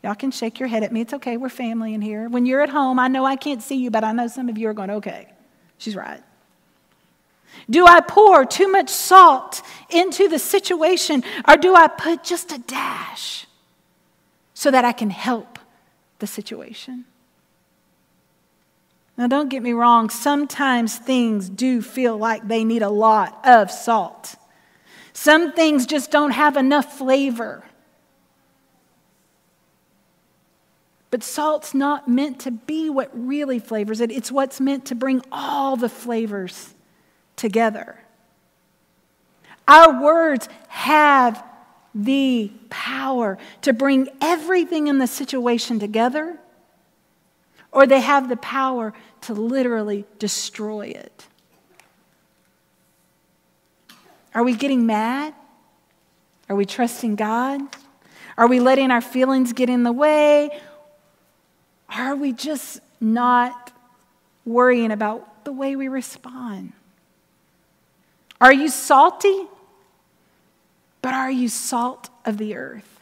Y'all 0.02 0.14
can 0.14 0.30
shake 0.30 0.58
your 0.58 0.68
head 0.68 0.82
at 0.82 0.92
me. 0.92 1.00
It's 1.00 1.12
okay. 1.14 1.36
We're 1.36 1.48
family 1.48 1.94
in 1.94 2.00
here. 2.00 2.28
When 2.28 2.46
you're 2.46 2.60
at 2.60 2.70
home, 2.70 2.98
I 2.98 3.08
know 3.08 3.24
I 3.24 3.36
can't 3.36 3.62
see 3.62 3.76
you, 3.76 3.90
but 3.90 4.04
I 4.04 4.12
know 4.12 4.28
some 4.28 4.48
of 4.48 4.58
you 4.58 4.68
are 4.68 4.74
going, 4.74 4.90
okay, 4.90 5.28
she's 5.78 5.94
right. 5.94 6.22
Do 7.68 7.86
I 7.86 8.00
pour 8.00 8.44
too 8.44 8.68
much 8.68 8.88
salt 8.88 9.62
into 9.90 10.28
the 10.28 10.38
situation, 10.38 11.22
or 11.46 11.56
do 11.56 11.74
I 11.74 11.86
put 11.86 12.24
just 12.24 12.50
a 12.52 12.58
dash 12.58 13.46
so 14.54 14.70
that 14.70 14.84
I 14.84 14.92
can 14.92 15.10
help 15.10 15.58
the 16.18 16.26
situation? 16.26 17.04
Now, 19.16 19.26
don't 19.26 19.48
get 19.48 19.62
me 19.62 19.72
wrong, 19.72 20.08
sometimes 20.08 20.96
things 20.96 21.48
do 21.48 21.82
feel 21.82 22.16
like 22.16 22.48
they 22.48 22.64
need 22.64 22.82
a 22.82 22.88
lot 22.88 23.38
of 23.44 23.70
salt. 23.70 24.36
Some 25.12 25.52
things 25.52 25.84
just 25.86 26.10
don't 26.10 26.30
have 26.30 26.56
enough 26.56 26.96
flavor. 26.96 27.62
But 31.10 31.22
salt's 31.22 31.74
not 31.74 32.08
meant 32.08 32.40
to 32.40 32.50
be 32.50 32.88
what 32.88 33.10
really 33.12 33.58
flavors 33.58 34.00
it, 34.00 34.10
it's 34.10 34.32
what's 34.32 34.60
meant 34.60 34.86
to 34.86 34.94
bring 34.94 35.22
all 35.30 35.76
the 35.76 35.90
flavors 35.90 36.74
together. 37.36 37.98
Our 39.68 40.02
words 40.02 40.48
have 40.68 41.44
the 41.94 42.50
power 42.70 43.36
to 43.60 43.74
bring 43.74 44.08
everything 44.22 44.86
in 44.86 44.96
the 44.96 45.06
situation 45.06 45.78
together, 45.78 46.38
or 47.72 47.86
they 47.86 48.00
have 48.00 48.28
the 48.28 48.36
power 48.36 48.92
to 49.22 49.34
literally 49.34 50.04
destroy 50.18 50.86
it. 50.88 51.26
Are 54.34 54.44
we 54.44 54.54
getting 54.54 54.86
mad? 54.86 55.34
Are 56.48 56.56
we 56.56 56.66
trusting 56.66 57.16
God? 57.16 57.60
Are 58.36 58.46
we 58.46 58.60
letting 58.60 58.90
our 58.90 59.00
feelings 59.00 59.52
get 59.52 59.68
in 59.68 59.82
the 59.82 59.92
way? 59.92 60.50
Are 61.88 62.14
we 62.16 62.32
just 62.32 62.80
not 63.00 63.72
worrying 64.44 64.90
about 64.90 65.44
the 65.44 65.52
way 65.52 65.76
we 65.76 65.88
respond? 65.88 66.72
Are 68.40 68.52
you 68.52 68.68
salty? 68.68 69.46
But 71.00 71.14
are 71.14 71.30
you 71.30 71.48
salt 71.48 72.10
of 72.24 72.38
the 72.38 72.54
earth? 72.54 73.00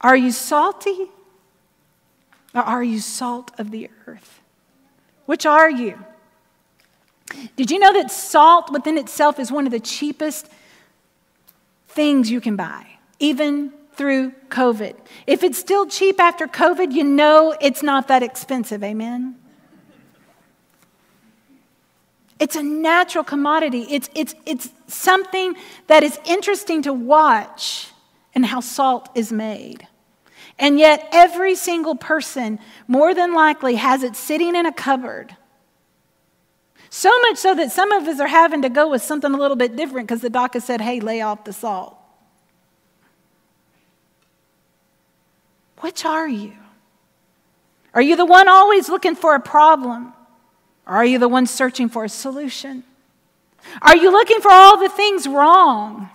Are 0.00 0.16
you 0.16 0.30
salty? 0.30 1.10
Or 2.54 2.62
are 2.62 2.82
you 2.82 3.00
salt 3.00 3.50
of 3.58 3.70
the 3.70 3.90
earth? 4.06 4.40
Which 5.26 5.44
are 5.44 5.70
you? 5.70 6.04
Did 7.56 7.70
you 7.70 7.78
know 7.78 7.92
that 7.92 8.10
salt 8.10 8.72
within 8.72 8.96
itself 8.96 9.38
is 9.38 9.52
one 9.52 9.66
of 9.66 9.72
the 9.72 9.80
cheapest 9.80 10.48
things 11.88 12.30
you 12.30 12.40
can 12.40 12.56
buy, 12.56 12.86
even 13.18 13.72
through 13.92 14.32
COVID? 14.48 14.94
If 15.26 15.42
it's 15.42 15.58
still 15.58 15.86
cheap 15.86 16.18
after 16.18 16.46
COVID, 16.46 16.92
you 16.92 17.04
know 17.04 17.54
it's 17.60 17.82
not 17.82 18.08
that 18.08 18.22
expensive. 18.22 18.82
Amen? 18.82 19.36
It's 22.38 22.56
a 22.56 22.62
natural 22.62 23.24
commodity. 23.24 23.86
It's, 23.90 24.08
it's, 24.14 24.34
it's 24.46 24.70
something 24.86 25.54
that 25.88 26.02
is 26.02 26.18
interesting 26.24 26.82
to 26.82 26.92
watch 26.92 27.88
and 28.34 28.46
how 28.46 28.60
salt 28.60 29.08
is 29.14 29.32
made. 29.32 29.86
And 30.58 30.78
yet, 30.78 31.08
every 31.12 31.54
single 31.54 31.94
person, 31.94 32.58
more 32.88 33.14
than 33.14 33.32
likely, 33.32 33.76
has 33.76 34.02
it 34.02 34.16
sitting 34.16 34.56
in 34.56 34.66
a 34.66 34.72
cupboard 34.72 35.36
so 36.90 37.16
much 37.20 37.36
so 37.36 37.54
that 37.54 37.70
some 37.70 37.92
of 37.92 38.08
us 38.08 38.18
are 38.18 38.28
having 38.28 38.62
to 38.62 38.68
go 38.68 38.88
with 38.88 39.02
something 39.02 39.32
a 39.32 39.36
little 39.36 39.56
bit 39.56 39.76
different 39.76 40.08
because 40.08 40.22
the 40.22 40.30
doctor 40.30 40.60
said, 40.60 40.80
hey, 40.80 41.00
lay 41.00 41.20
off 41.20 41.44
the 41.44 41.52
salt. 41.52 41.96
Which 45.80 46.04
are 46.04 46.28
you? 46.28 46.54
Are 47.94 48.02
you 48.02 48.16
the 48.16 48.24
one 48.24 48.48
always 48.48 48.88
looking 48.88 49.14
for 49.14 49.34
a 49.34 49.40
problem? 49.40 50.12
Or 50.86 50.94
are 50.94 51.04
you 51.04 51.18
the 51.18 51.28
one 51.28 51.46
searching 51.46 51.88
for 51.88 52.04
a 52.04 52.08
solution? 52.08 52.84
Are 53.82 53.96
you 53.96 54.10
looking 54.10 54.40
for 54.40 54.50
all 54.50 54.78
the 54.78 54.88
things 54.88 55.28
wrong? 55.28 56.08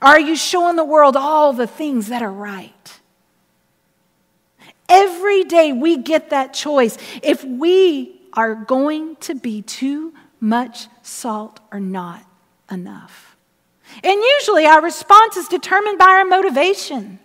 Or 0.00 0.08
are 0.08 0.20
you 0.20 0.36
showing 0.36 0.76
the 0.76 0.84
world 0.84 1.16
all 1.16 1.52
the 1.52 1.66
things 1.66 2.08
that 2.08 2.22
are 2.22 2.32
right? 2.32 2.99
Every 4.90 5.44
day 5.44 5.72
we 5.72 5.96
get 5.96 6.30
that 6.30 6.52
choice. 6.52 6.98
If 7.22 7.44
we 7.44 8.20
are 8.32 8.54
going 8.54 9.16
to 9.16 9.34
be 9.34 9.62
too 9.62 10.12
much 10.40 10.88
salt 11.02 11.60
or 11.72 11.80
not 11.80 12.24
enough. 12.70 13.36
And 14.02 14.20
usually 14.38 14.66
our 14.66 14.82
response 14.82 15.36
is 15.36 15.48
determined 15.48 15.98
by 15.98 16.06
our 16.06 16.24
motivation. 16.24 17.18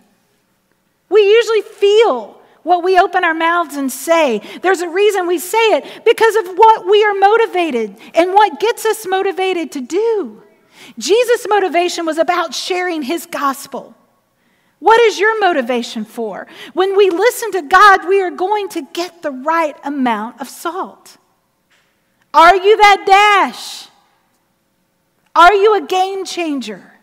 We 1.10 1.22
usually 1.22 1.62
feel 1.62 2.42
what 2.64 2.84
we 2.84 3.00
open 3.00 3.24
our 3.24 3.34
mouths 3.34 3.76
and 3.76 3.92
say. 3.92 4.42
There's 4.62 4.82
a 4.82 4.90
reason 4.90 5.28
we 5.28 5.38
say 5.38 5.78
it 5.78 6.04
because 6.04 6.36
of 6.36 6.48
what 6.56 6.88
we 6.88 7.04
are 7.04 7.14
motivated 7.14 7.96
and 8.16 8.34
what 8.34 8.60
gets 8.60 8.86
us 8.86 9.06
motivated 9.06 9.72
to 9.74 9.82
do. 9.82 10.42
Jesus' 10.98 11.46
motivation 11.48 12.06
was 12.06 12.18
about 12.18 12.54
sharing 12.54 13.04
his 13.04 13.28
gospel. 13.28 13.96
What 14.80 15.00
is 15.02 15.20
your 15.20 15.40
motivation 15.40 16.06
for? 16.06 16.48
When 16.74 16.96
we 16.96 17.10
listen 17.10 17.52
to 17.54 17.62
God, 17.62 18.08
we 18.08 18.22
are 18.22 18.32
going 18.32 18.70
to 18.70 18.82
get 18.94 19.22
the 19.22 19.32
right 19.32 19.76
amount 19.84 20.42
of 20.42 20.50
salt. 20.50 21.18
Are 22.34 22.56
you 22.56 22.78
that 22.78 23.04
dash? 23.06 23.88
Are 25.36 25.54
you 25.54 25.76
a 25.76 25.82
game 25.82 26.26
changer? 26.26 26.94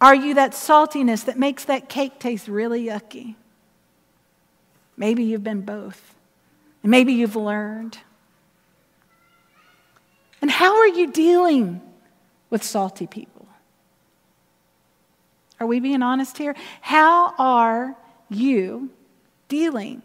Are 0.00 0.14
you 0.14 0.34
that 0.34 0.52
saltiness 0.52 1.24
that 1.24 1.38
makes 1.38 1.64
that 1.64 1.88
cake 1.88 2.18
taste 2.18 2.48
really 2.48 2.84
yucky? 2.84 3.34
Maybe 4.96 5.24
you've 5.24 5.44
been 5.44 5.62
both. 5.62 6.14
And 6.82 6.90
maybe 6.90 7.12
you've 7.12 7.36
learned. 7.36 7.98
And 10.40 10.50
how 10.50 10.78
are 10.78 10.88
you 10.88 11.10
dealing 11.10 11.80
with 12.50 12.62
salty 12.62 13.06
people? 13.06 13.35
Are 15.58 15.66
we 15.66 15.80
being 15.80 16.02
honest 16.02 16.38
here? 16.38 16.54
How 16.80 17.34
are 17.38 17.96
you 18.28 18.90
dealing 19.48 20.02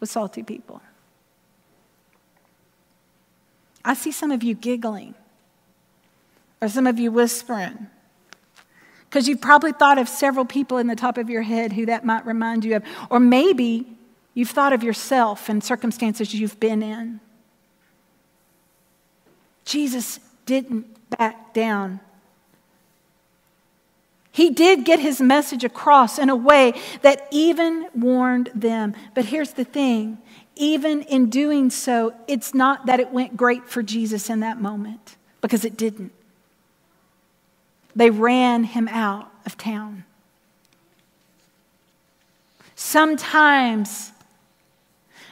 with 0.00 0.10
salty 0.10 0.42
people? 0.42 0.80
I 3.84 3.94
see 3.94 4.12
some 4.12 4.30
of 4.30 4.42
you 4.42 4.54
giggling, 4.54 5.14
or 6.60 6.68
some 6.68 6.86
of 6.86 7.00
you 7.00 7.10
whispering, 7.10 7.88
because 9.10 9.26
you've 9.26 9.40
probably 9.40 9.72
thought 9.72 9.98
of 9.98 10.08
several 10.08 10.44
people 10.44 10.78
in 10.78 10.86
the 10.86 10.96
top 10.96 11.18
of 11.18 11.28
your 11.28 11.42
head 11.42 11.72
who 11.72 11.86
that 11.86 12.04
might 12.04 12.24
remind 12.24 12.64
you 12.64 12.76
of. 12.76 12.84
Or 13.10 13.18
maybe 13.18 13.86
you've 14.34 14.50
thought 14.50 14.72
of 14.72 14.82
yourself 14.82 15.48
and 15.48 15.62
circumstances 15.62 16.32
you've 16.32 16.58
been 16.60 16.82
in. 16.82 17.20
Jesus 19.64 20.20
didn't 20.46 20.86
back 21.10 21.52
down 21.52 22.00
he 24.32 24.48
did 24.48 24.86
get 24.86 24.98
his 24.98 25.20
message 25.20 25.62
across 25.62 26.18
in 26.18 26.30
a 26.30 26.36
way 26.36 26.72
that 27.02 27.28
even 27.30 27.88
warned 27.94 28.50
them. 28.54 28.94
But 29.14 29.26
here's 29.26 29.52
the 29.52 29.64
thing 29.64 30.18
even 30.56 31.02
in 31.02 31.30
doing 31.30 31.70
so, 31.70 32.14
it's 32.28 32.54
not 32.54 32.86
that 32.86 33.00
it 33.00 33.10
went 33.10 33.36
great 33.36 33.68
for 33.68 33.82
Jesus 33.82 34.28
in 34.28 34.40
that 34.40 34.60
moment, 34.60 35.16
because 35.40 35.64
it 35.64 35.76
didn't. 35.76 36.12
They 37.96 38.10
ran 38.10 38.64
him 38.64 38.86
out 38.88 39.30
of 39.46 39.56
town. 39.56 40.04
Sometimes, 42.74 44.12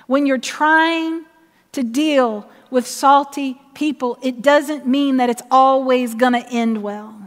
when 0.07 0.27
you're 0.27 0.39
trying 0.39 1.25
to 1.73 1.83
deal 1.83 2.49
with 2.71 2.87
salty 2.87 3.61
people, 3.75 4.19
it 4.23 4.41
doesn't 4.43 4.87
mean 4.87 5.19
that 5.19 5.29
it's 5.31 5.43
always 5.51 6.15
going 6.15 6.33
to 6.33 6.47
end 6.49 6.83
well 6.83 7.21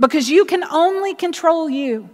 because 0.00 0.30
you 0.30 0.46
can 0.46 0.64
only 0.64 1.14
control 1.14 1.68
you. 1.68 2.08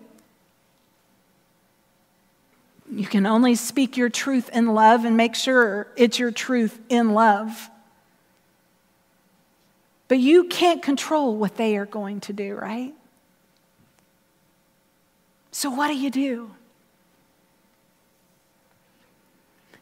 You 2.90 3.06
can 3.06 3.26
only 3.26 3.54
speak 3.54 3.96
your 3.96 4.08
truth 4.08 4.50
in 4.52 4.74
love 4.74 5.04
and 5.04 5.16
make 5.16 5.34
sure 5.34 5.86
it's 5.96 6.18
your 6.18 6.32
truth 6.32 6.78
in 6.88 7.14
love. 7.14 7.70
But 10.08 10.18
you 10.18 10.44
can't 10.44 10.82
control 10.82 11.36
what 11.36 11.56
they 11.56 11.76
are 11.76 11.86
going 11.86 12.20
to 12.22 12.32
do, 12.32 12.54
right? 12.54 12.92
So, 15.50 15.70
what 15.70 15.88
do 15.88 15.96
you 15.96 16.10
do? 16.10 16.50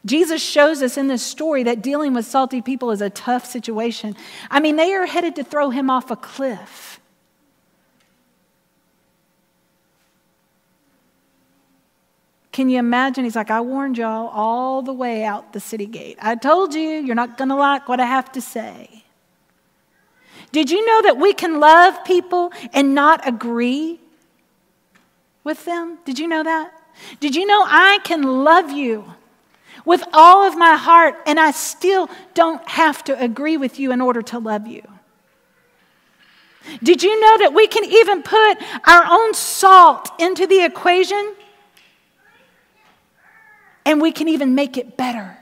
Jesus 0.05 0.41
shows 0.41 0.83
us 0.83 0.97
in 0.97 1.07
this 1.07 1.23
story 1.23 1.63
that 1.63 1.81
dealing 1.81 2.13
with 2.13 2.25
salty 2.25 2.61
people 2.61 2.91
is 2.91 3.01
a 3.01 3.09
tough 3.09 3.45
situation. 3.45 4.15
I 4.51 4.59
mean, 4.59 4.75
they 4.75 4.93
are 4.93 5.05
headed 5.05 5.35
to 5.37 5.43
throw 5.43 5.71
him 5.71 5.89
off 5.89 6.11
a 6.11 6.15
cliff. 6.15 6.94
Can 12.55 12.69
you 12.69 12.79
imagine? 12.79 13.25
He's 13.25 13.35
like, 13.35 13.51
I 13.51 13.59
warned 13.59 13.97
y'all 13.97 14.29
all 14.29 14.81
the 14.81 14.93
way 14.93 15.25
out 15.25 15.51
the 15.51 15.59
city 15.59 15.85
gate. 15.85 16.17
I 16.21 16.35
told 16.35 16.73
you, 16.73 16.87
you're 16.87 17.13
not 17.13 17.37
going 17.37 17.49
to 17.49 17.55
like 17.55 17.89
what 17.89 17.99
I 17.99 18.05
have 18.05 18.31
to 18.31 18.39
say. 18.39 19.03
Did 20.53 20.71
you 20.71 20.85
know 20.85 21.01
that 21.01 21.17
we 21.17 21.33
can 21.33 21.59
love 21.59 22.05
people 22.05 22.53
and 22.71 22.95
not 22.95 23.27
agree 23.27 23.99
with 25.43 25.65
them? 25.65 25.97
Did 26.05 26.17
you 26.17 26.29
know 26.29 26.43
that? 26.43 26.71
Did 27.19 27.35
you 27.35 27.45
know 27.45 27.61
I 27.67 27.99
can 28.05 28.21
love 28.45 28.71
you 28.71 29.03
with 29.83 30.05
all 30.13 30.47
of 30.47 30.57
my 30.57 30.77
heart 30.77 31.15
and 31.27 31.37
I 31.37 31.51
still 31.51 32.09
don't 32.35 32.65
have 32.69 33.03
to 33.03 33.21
agree 33.21 33.57
with 33.57 33.79
you 33.79 33.91
in 33.91 33.99
order 33.99 34.21
to 34.21 34.39
love 34.39 34.65
you? 34.65 34.81
Did 36.81 37.03
you 37.03 37.19
know 37.19 37.37
that 37.39 37.53
we 37.53 37.67
can 37.67 37.83
even 37.83 38.23
put 38.23 38.55
our 38.87 39.03
own 39.09 39.33
salt 39.33 40.09
into 40.21 40.47
the 40.47 40.63
equation? 40.63 41.35
And 43.85 44.01
we 44.01 44.11
can 44.11 44.27
even 44.27 44.55
make 44.55 44.77
it 44.77 44.97
better, 44.97 45.37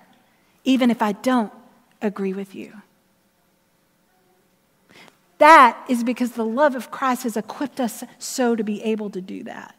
even 0.64 0.92
if 0.92 1.02
I 1.02 1.14
don't 1.14 1.52
agree 2.02 2.34
with 2.34 2.54
you. 2.54 2.74
That 5.38 5.78
is 5.90 6.04
because 6.04 6.34
the 6.34 6.46
love 6.46 6.76
of 6.76 6.92
Christ 6.92 7.24
has 7.24 7.36
equipped 7.36 7.80
us 7.80 8.04
so 8.20 8.56
to 8.56 8.64
be 8.64 8.84
able 8.84 9.10
to 9.10 9.22
do 9.22 9.44
that. 9.44 9.76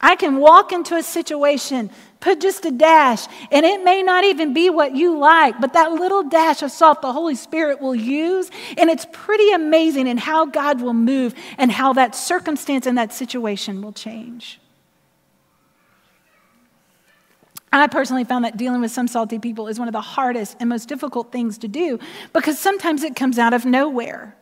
I 0.00 0.14
can 0.14 0.36
walk 0.36 0.70
into 0.70 0.94
a 0.94 1.02
situation, 1.02 1.90
put 2.20 2.40
just 2.40 2.64
a 2.64 2.70
dash, 2.70 3.26
and 3.50 3.66
it 3.66 3.82
may 3.82 4.02
not 4.02 4.22
even 4.22 4.54
be 4.54 4.70
what 4.70 4.94
you 4.94 5.18
like, 5.18 5.60
but 5.60 5.72
that 5.72 5.90
little 5.90 6.22
dash 6.22 6.62
of 6.62 6.70
salt 6.70 7.02
the 7.02 7.12
Holy 7.12 7.34
Spirit 7.34 7.80
will 7.80 7.96
use, 7.96 8.48
and 8.76 8.90
it's 8.90 9.06
pretty 9.10 9.50
amazing 9.50 10.06
in 10.06 10.16
how 10.16 10.46
God 10.46 10.80
will 10.80 10.94
move 10.94 11.34
and 11.56 11.72
how 11.72 11.94
that 11.94 12.14
circumstance 12.14 12.86
and 12.86 12.96
that 12.96 13.12
situation 13.12 13.82
will 13.82 13.92
change. 13.92 14.60
I 17.72 17.86
personally 17.86 18.24
found 18.24 18.44
that 18.44 18.56
dealing 18.56 18.80
with 18.80 18.90
some 18.90 19.08
salty 19.08 19.38
people 19.38 19.68
is 19.68 19.78
one 19.78 19.88
of 19.88 19.92
the 19.92 20.00
hardest 20.00 20.56
and 20.60 20.68
most 20.68 20.88
difficult 20.88 21.32
things 21.32 21.58
to 21.58 21.68
do 21.68 21.98
because 22.32 22.58
sometimes 22.58 23.02
it 23.02 23.14
comes 23.14 23.38
out 23.38 23.52
of 23.52 23.64
nowhere. 23.64 24.36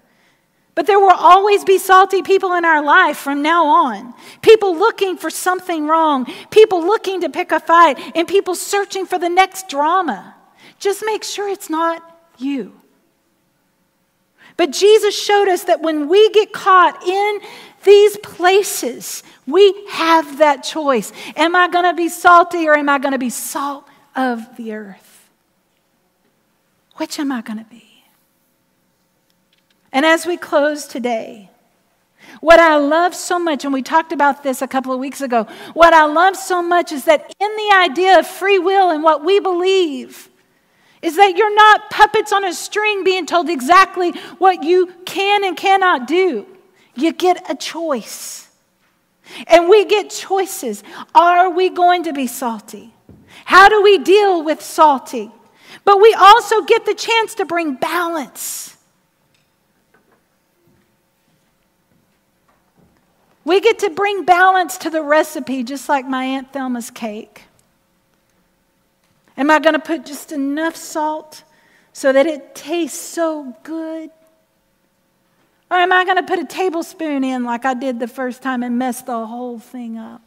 But 0.77 0.87
there 0.87 1.01
will 1.01 1.15
always 1.17 1.65
be 1.65 1.79
salty 1.79 2.23
people 2.23 2.53
in 2.53 2.65
our 2.65 2.85
life 2.85 3.17
from 3.17 3.41
now 3.43 3.67
on. 3.67 4.15
People 4.43 4.77
looking 4.77 5.17
for 5.17 5.31
something 5.31 5.87
wrong, 5.87 6.27
people 6.51 6.81
looking 6.83 7.23
to 7.23 7.31
pick 7.31 7.51
a 7.51 7.59
fight, 7.59 7.99
and 8.15 8.29
people 8.29 8.55
searching 8.55 9.07
for 9.07 9.19
the 9.19 9.31
next 9.31 9.71
drama. 9.71 10.35
Just 10.79 11.03
make 11.05 11.25
sure 11.25 11.49
it's 11.49 11.71
not 11.71 12.03
you. 12.37 12.79
But 14.59 14.71
Jesus 14.71 15.19
showed 15.19 15.49
us 15.49 15.65
that 15.65 15.81
when 15.81 16.09
we 16.09 16.31
get 16.31 16.53
caught 16.53 17.03
in 17.07 17.41
these 17.87 18.19
places, 18.19 19.23
we 19.47 19.87
have 19.89 20.39
that 20.39 20.63
choice. 20.63 21.13
Am 21.37 21.57
I 21.57 21.69
going 21.69 21.85
to 21.85 21.95
be 21.95 22.11
salty 22.11 22.69
or 22.69 22.75
am 22.75 22.91
I 22.91 22.99
going 22.99 23.13
to 23.13 23.19
be 23.19 23.31
salt 23.31 23.87
of 24.15 24.57
the 24.57 24.75
earth? 24.75 25.31
Which 26.97 27.19
am 27.19 27.33
I 27.33 27.41
going 27.41 27.59
to 27.59 27.65
be? 27.65 28.05
And 29.93 30.05
as 30.05 30.27
we 30.27 30.37
close 30.37 30.87
today, 30.87 31.51
what 32.41 32.59
I 32.59 32.77
love 32.77 33.15
so 33.15 33.39
much, 33.39 33.65
and 33.65 33.73
we 33.73 33.83
talked 33.83 34.13
about 34.13 34.43
this 34.43 34.61
a 34.61 34.67
couple 34.67 34.93
of 34.93 34.99
weeks 34.99 35.21
ago, 35.21 35.47
what 35.73 35.95
I 35.95 36.05
love 36.07 36.37
so 36.37 36.61
much 36.61 36.93
is 36.93 37.05
that 37.05 37.33
in 37.41 37.57
the 37.57 37.77
idea 37.83 38.19
of 38.19 38.27
free 38.27 38.59
will 38.59 38.91
and 38.91 39.03
what 39.03 39.25
we 39.25 39.41
believe, 39.41 40.29
is 41.03 41.17
that 41.17 41.37
you're 41.37 41.55
not 41.55 41.89
puppets 41.91 42.33
on 42.33 42.45
a 42.45 42.53
string 42.53 43.05
being 43.05 43.27
told 43.27 43.49
exactly 43.49 44.11
what 44.39 44.65
you 44.65 44.93
can 45.05 45.45
and 45.45 45.57
cannot 45.57 46.09
do. 46.09 46.47
You 46.97 47.13
get 47.13 47.49
a 47.51 47.55
choice. 47.55 48.49
And 49.47 49.69
we 49.69 49.85
get 49.85 50.11
choices. 50.11 50.83
Are 51.15 51.51
we 51.51 51.69
going 51.69 52.05
to 52.05 52.13
be 52.13 52.27
salty? 52.27 52.95
How 53.45 53.69
do 53.69 53.83
we 53.83 53.99
deal 53.99 54.43
with 54.43 54.63
salty? 54.63 55.31
But 55.85 56.01
we 56.01 56.15
also 56.15 56.63
get 56.63 56.87
the 56.87 56.95
chance 56.95 57.35
to 57.37 57.45
bring 57.45 57.75
balance. 57.75 58.77
We 63.45 63.61
get 63.61 63.79
to 63.81 63.91
bring 63.91 64.25
balance 64.25 64.77
to 64.79 64.91
the 64.91 65.03
recipe, 65.03 65.63
just 65.63 65.89
like 65.89 66.07
my 66.07 66.25
Aunt 66.25 66.53
Thelma's 66.53 66.91
cake. 66.91 67.45
Am 69.37 69.51
I 69.51 69.61
going 69.61 69.75
to 69.75 69.79
put 69.79 70.05
just 70.05 70.33
enough 70.33 70.75
salt 70.75 71.45
so 71.93 72.13
that 72.13 72.27
it 72.27 72.55
tastes 72.55 72.99
so 72.99 73.57
good? 73.63 74.11
Or 75.71 75.77
am 75.77 75.93
I 75.93 76.05
going 76.05 76.17
to 76.17 76.23
put 76.23 76.39
a 76.39 76.45
tablespoon 76.45 77.25
in 77.25 77.45
like 77.45 77.65
I 77.65 77.75
did 77.75 77.99
the 77.99 78.09
first 78.09 78.43
time 78.43 78.63
and 78.63 78.79
mess 78.79 79.03
the 79.03 79.27
whole 79.27 79.59
thing 79.59 79.99
up? 79.99 80.23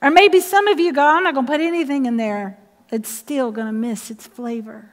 Or 0.00 0.10
maybe 0.10 0.40
some 0.40 0.68
of 0.68 0.78
you 0.78 0.92
go, 0.92 1.04
I'm 1.04 1.24
not 1.24 1.34
going 1.34 1.46
to 1.46 1.52
put 1.52 1.60
anything 1.60 2.06
in 2.06 2.16
there. 2.16 2.58
It's 2.90 3.08
still 3.08 3.50
going 3.52 3.66
to 3.66 3.72
miss 3.72 4.10
its 4.10 4.26
flavor. 4.26 4.90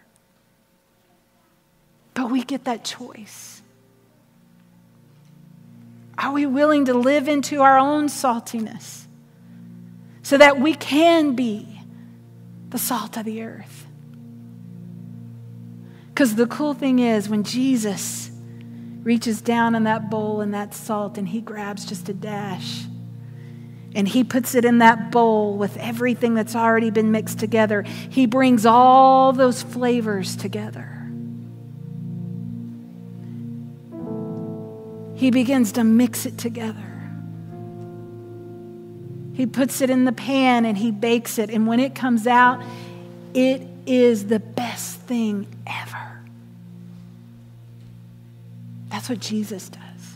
But 2.14 2.32
we 2.32 2.44
get 2.44 2.66
that 2.66 2.84
choice. 2.84 3.62
Are 6.18 6.32
we 6.32 6.46
willing 6.46 6.86
to 6.86 6.94
live 6.94 7.28
into 7.28 7.62
our 7.62 7.78
own 7.78 8.08
saltiness 8.08 9.06
so 10.24 10.38
that 10.38 10.60
we 10.60 10.74
can 10.74 11.36
be 11.36 11.82
the 12.70 12.78
salt 12.78 13.18
of 13.18 13.26
the 13.26 13.44
earth? 13.44 13.85
Because 16.16 16.36
the 16.36 16.48
cool 16.48 16.74
thing 16.74 17.00
is, 17.00 17.28
when 17.28 17.44
Jesus 17.44 18.32
reaches 19.04 19.42
down 19.42 19.76
in 19.76 19.84
that 19.84 20.10
bowl 20.10 20.40
and 20.40 20.54
that 20.54 20.74
salt 20.74 21.18
and 21.18 21.28
he 21.28 21.42
grabs 21.42 21.84
just 21.84 22.08
a 22.08 22.14
dash 22.14 22.86
and 23.94 24.08
he 24.08 24.24
puts 24.24 24.56
it 24.56 24.64
in 24.64 24.78
that 24.78 25.12
bowl 25.12 25.58
with 25.58 25.76
everything 25.76 26.34
that's 26.34 26.56
already 26.56 26.90
been 26.90 27.12
mixed 27.12 27.38
together, 27.38 27.82
he 27.82 28.28
brings 28.28 28.66
all 28.66 29.34
those 29.34 29.62
flavors 29.62 30.38
together. 30.38 30.90
He 35.16 35.32
begins 35.32 35.74
to 35.74 35.84
mix 35.84 36.26
it 36.26 36.38
together. 36.38 37.12
He 39.34 39.46
puts 39.46 39.82
it 39.82 39.90
in 39.90 40.06
the 40.06 40.14
pan 40.14 40.64
and 40.64 40.78
he 40.78 40.92
bakes 40.92 41.40
it. 41.40 41.50
And 41.50 41.68
when 41.68 41.82
it 41.82 41.94
comes 41.94 42.26
out, 42.26 42.64
it 43.34 43.62
is 43.86 44.28
the 44.28 44.40
best 44.40 45.02
thing 45.02 45.46
ever. 45.68 46.05
That's 48.96 49.10
what 49.10 49.20
Jesus 49.20 49.68
does. 49.68 50.16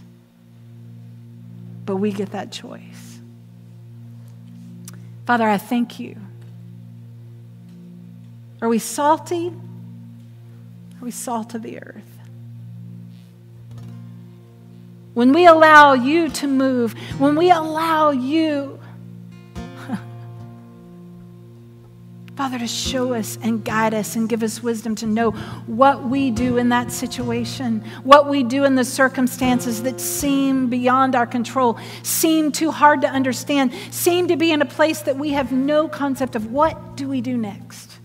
But 1.85 1.97
we 1.97 2.13
get 2.13 2.31
that 2.31 2.49
choice. 2.49 3.19
Father, 5.27 5.43
I 5.49 5.57
thank 5.57 5.99
you. 5.99 6.15
Are 8.61 8.69
we 8.69 8.79
salty? 8.79 9.49
Are 9.49 11.03
we 11.03 11.11
salt 11.11 11.53
of 11.55 11.61
the 11.61 11.81
earth? 11.81 12.19
When 15.13 15.33
we 15.33 15.45
allow 15.45 15.91
you 15.91 16.29
to 16.29 16.47
move, 16.47 16.93
when 17.19 17.35
we 17.35 17.51
allow 17.51 18.11
you 18.11 18.79
Father, 22.39 22.57
to 22.57 22.67
show 22.67 23.11
us 23.11 23.37
and 23.41 23.65
guide 23.65 23.93
us 23.93 24.15
and 24.15 24.29
give 24.29 24.43
us 24.43 24.63
wisdom 24.63 24.95
to 24.95 25.05
know 25.05 25.31
what 25.67 26.05
we 26.05 26.31
do 26.31 26.55
in 26.55 26.69
that 26.69 26.89
situation, 26.89 27.81
what 28.05 28.29
we 28.29 28.43
do 28.43 28.63
in 28.63 28.75
the 28.75 28.85
circumstances 28.85 29.83
that 29.83 29.99
seem 29.99 30.69
beyond 30.69 31.15
our 31.15 31.27
control, 31.27 31.77
seem 32.01 32.53
too 32.53 32.71
hard 32.71 33.01
to 33.01 33.09
understand, 33.09 33.73
seem 33.91 34.29
to 34.29 34.37
be 34.37 34.53
in 34.53 34.61
a 34.61 34.65
place 34.65 35.01
that 35.01 35.17
we 35.17 35.31
have 35.31 35.51
no 35.51 35.89
concept 35.89 36.33
of 36.33 36.49
what 36.49 36.95
do 36.95 37.09
we 37.09 37.19
do 37.19 37.37
next. 37.37 37.99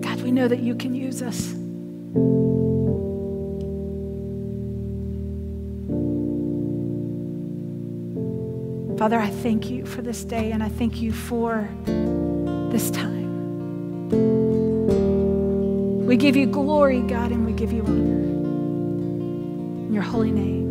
God, 0.00 0.22
we 0.22 0.30
know 0.30 0.48
that 0.48 0.60
you 0.60 0.74
can 0.74 0.94
use 0.94 1.20
us. 1.20 1.52
Father, 8.98 9.20
I 9.20 9.30
thank 9.30 9.70
you 9.70 9.86
for 9.86 10.02
this 10.02 10.24
day 10.24 10.50
and 10.50 10.60
I 10.60 10.68
thank 10.68 11.00
you 11.00 11.12
for 11.12 11.68
this 12.72 12.90
time. 12.90 13.28
We 16.04 16.16
give 16.16 16.34
you 16.34 16.46
glory, 16.46 17.02
God, 17.02 17.30
and 17.30 17.46
we 17.46 17.52
give 17.52 17.72
you 17.72 17.84
honor. 17.84 18.18
In 19.86 19.94
your 19.94 20.02
holy 20.02 20.32
name. 20.32 20.67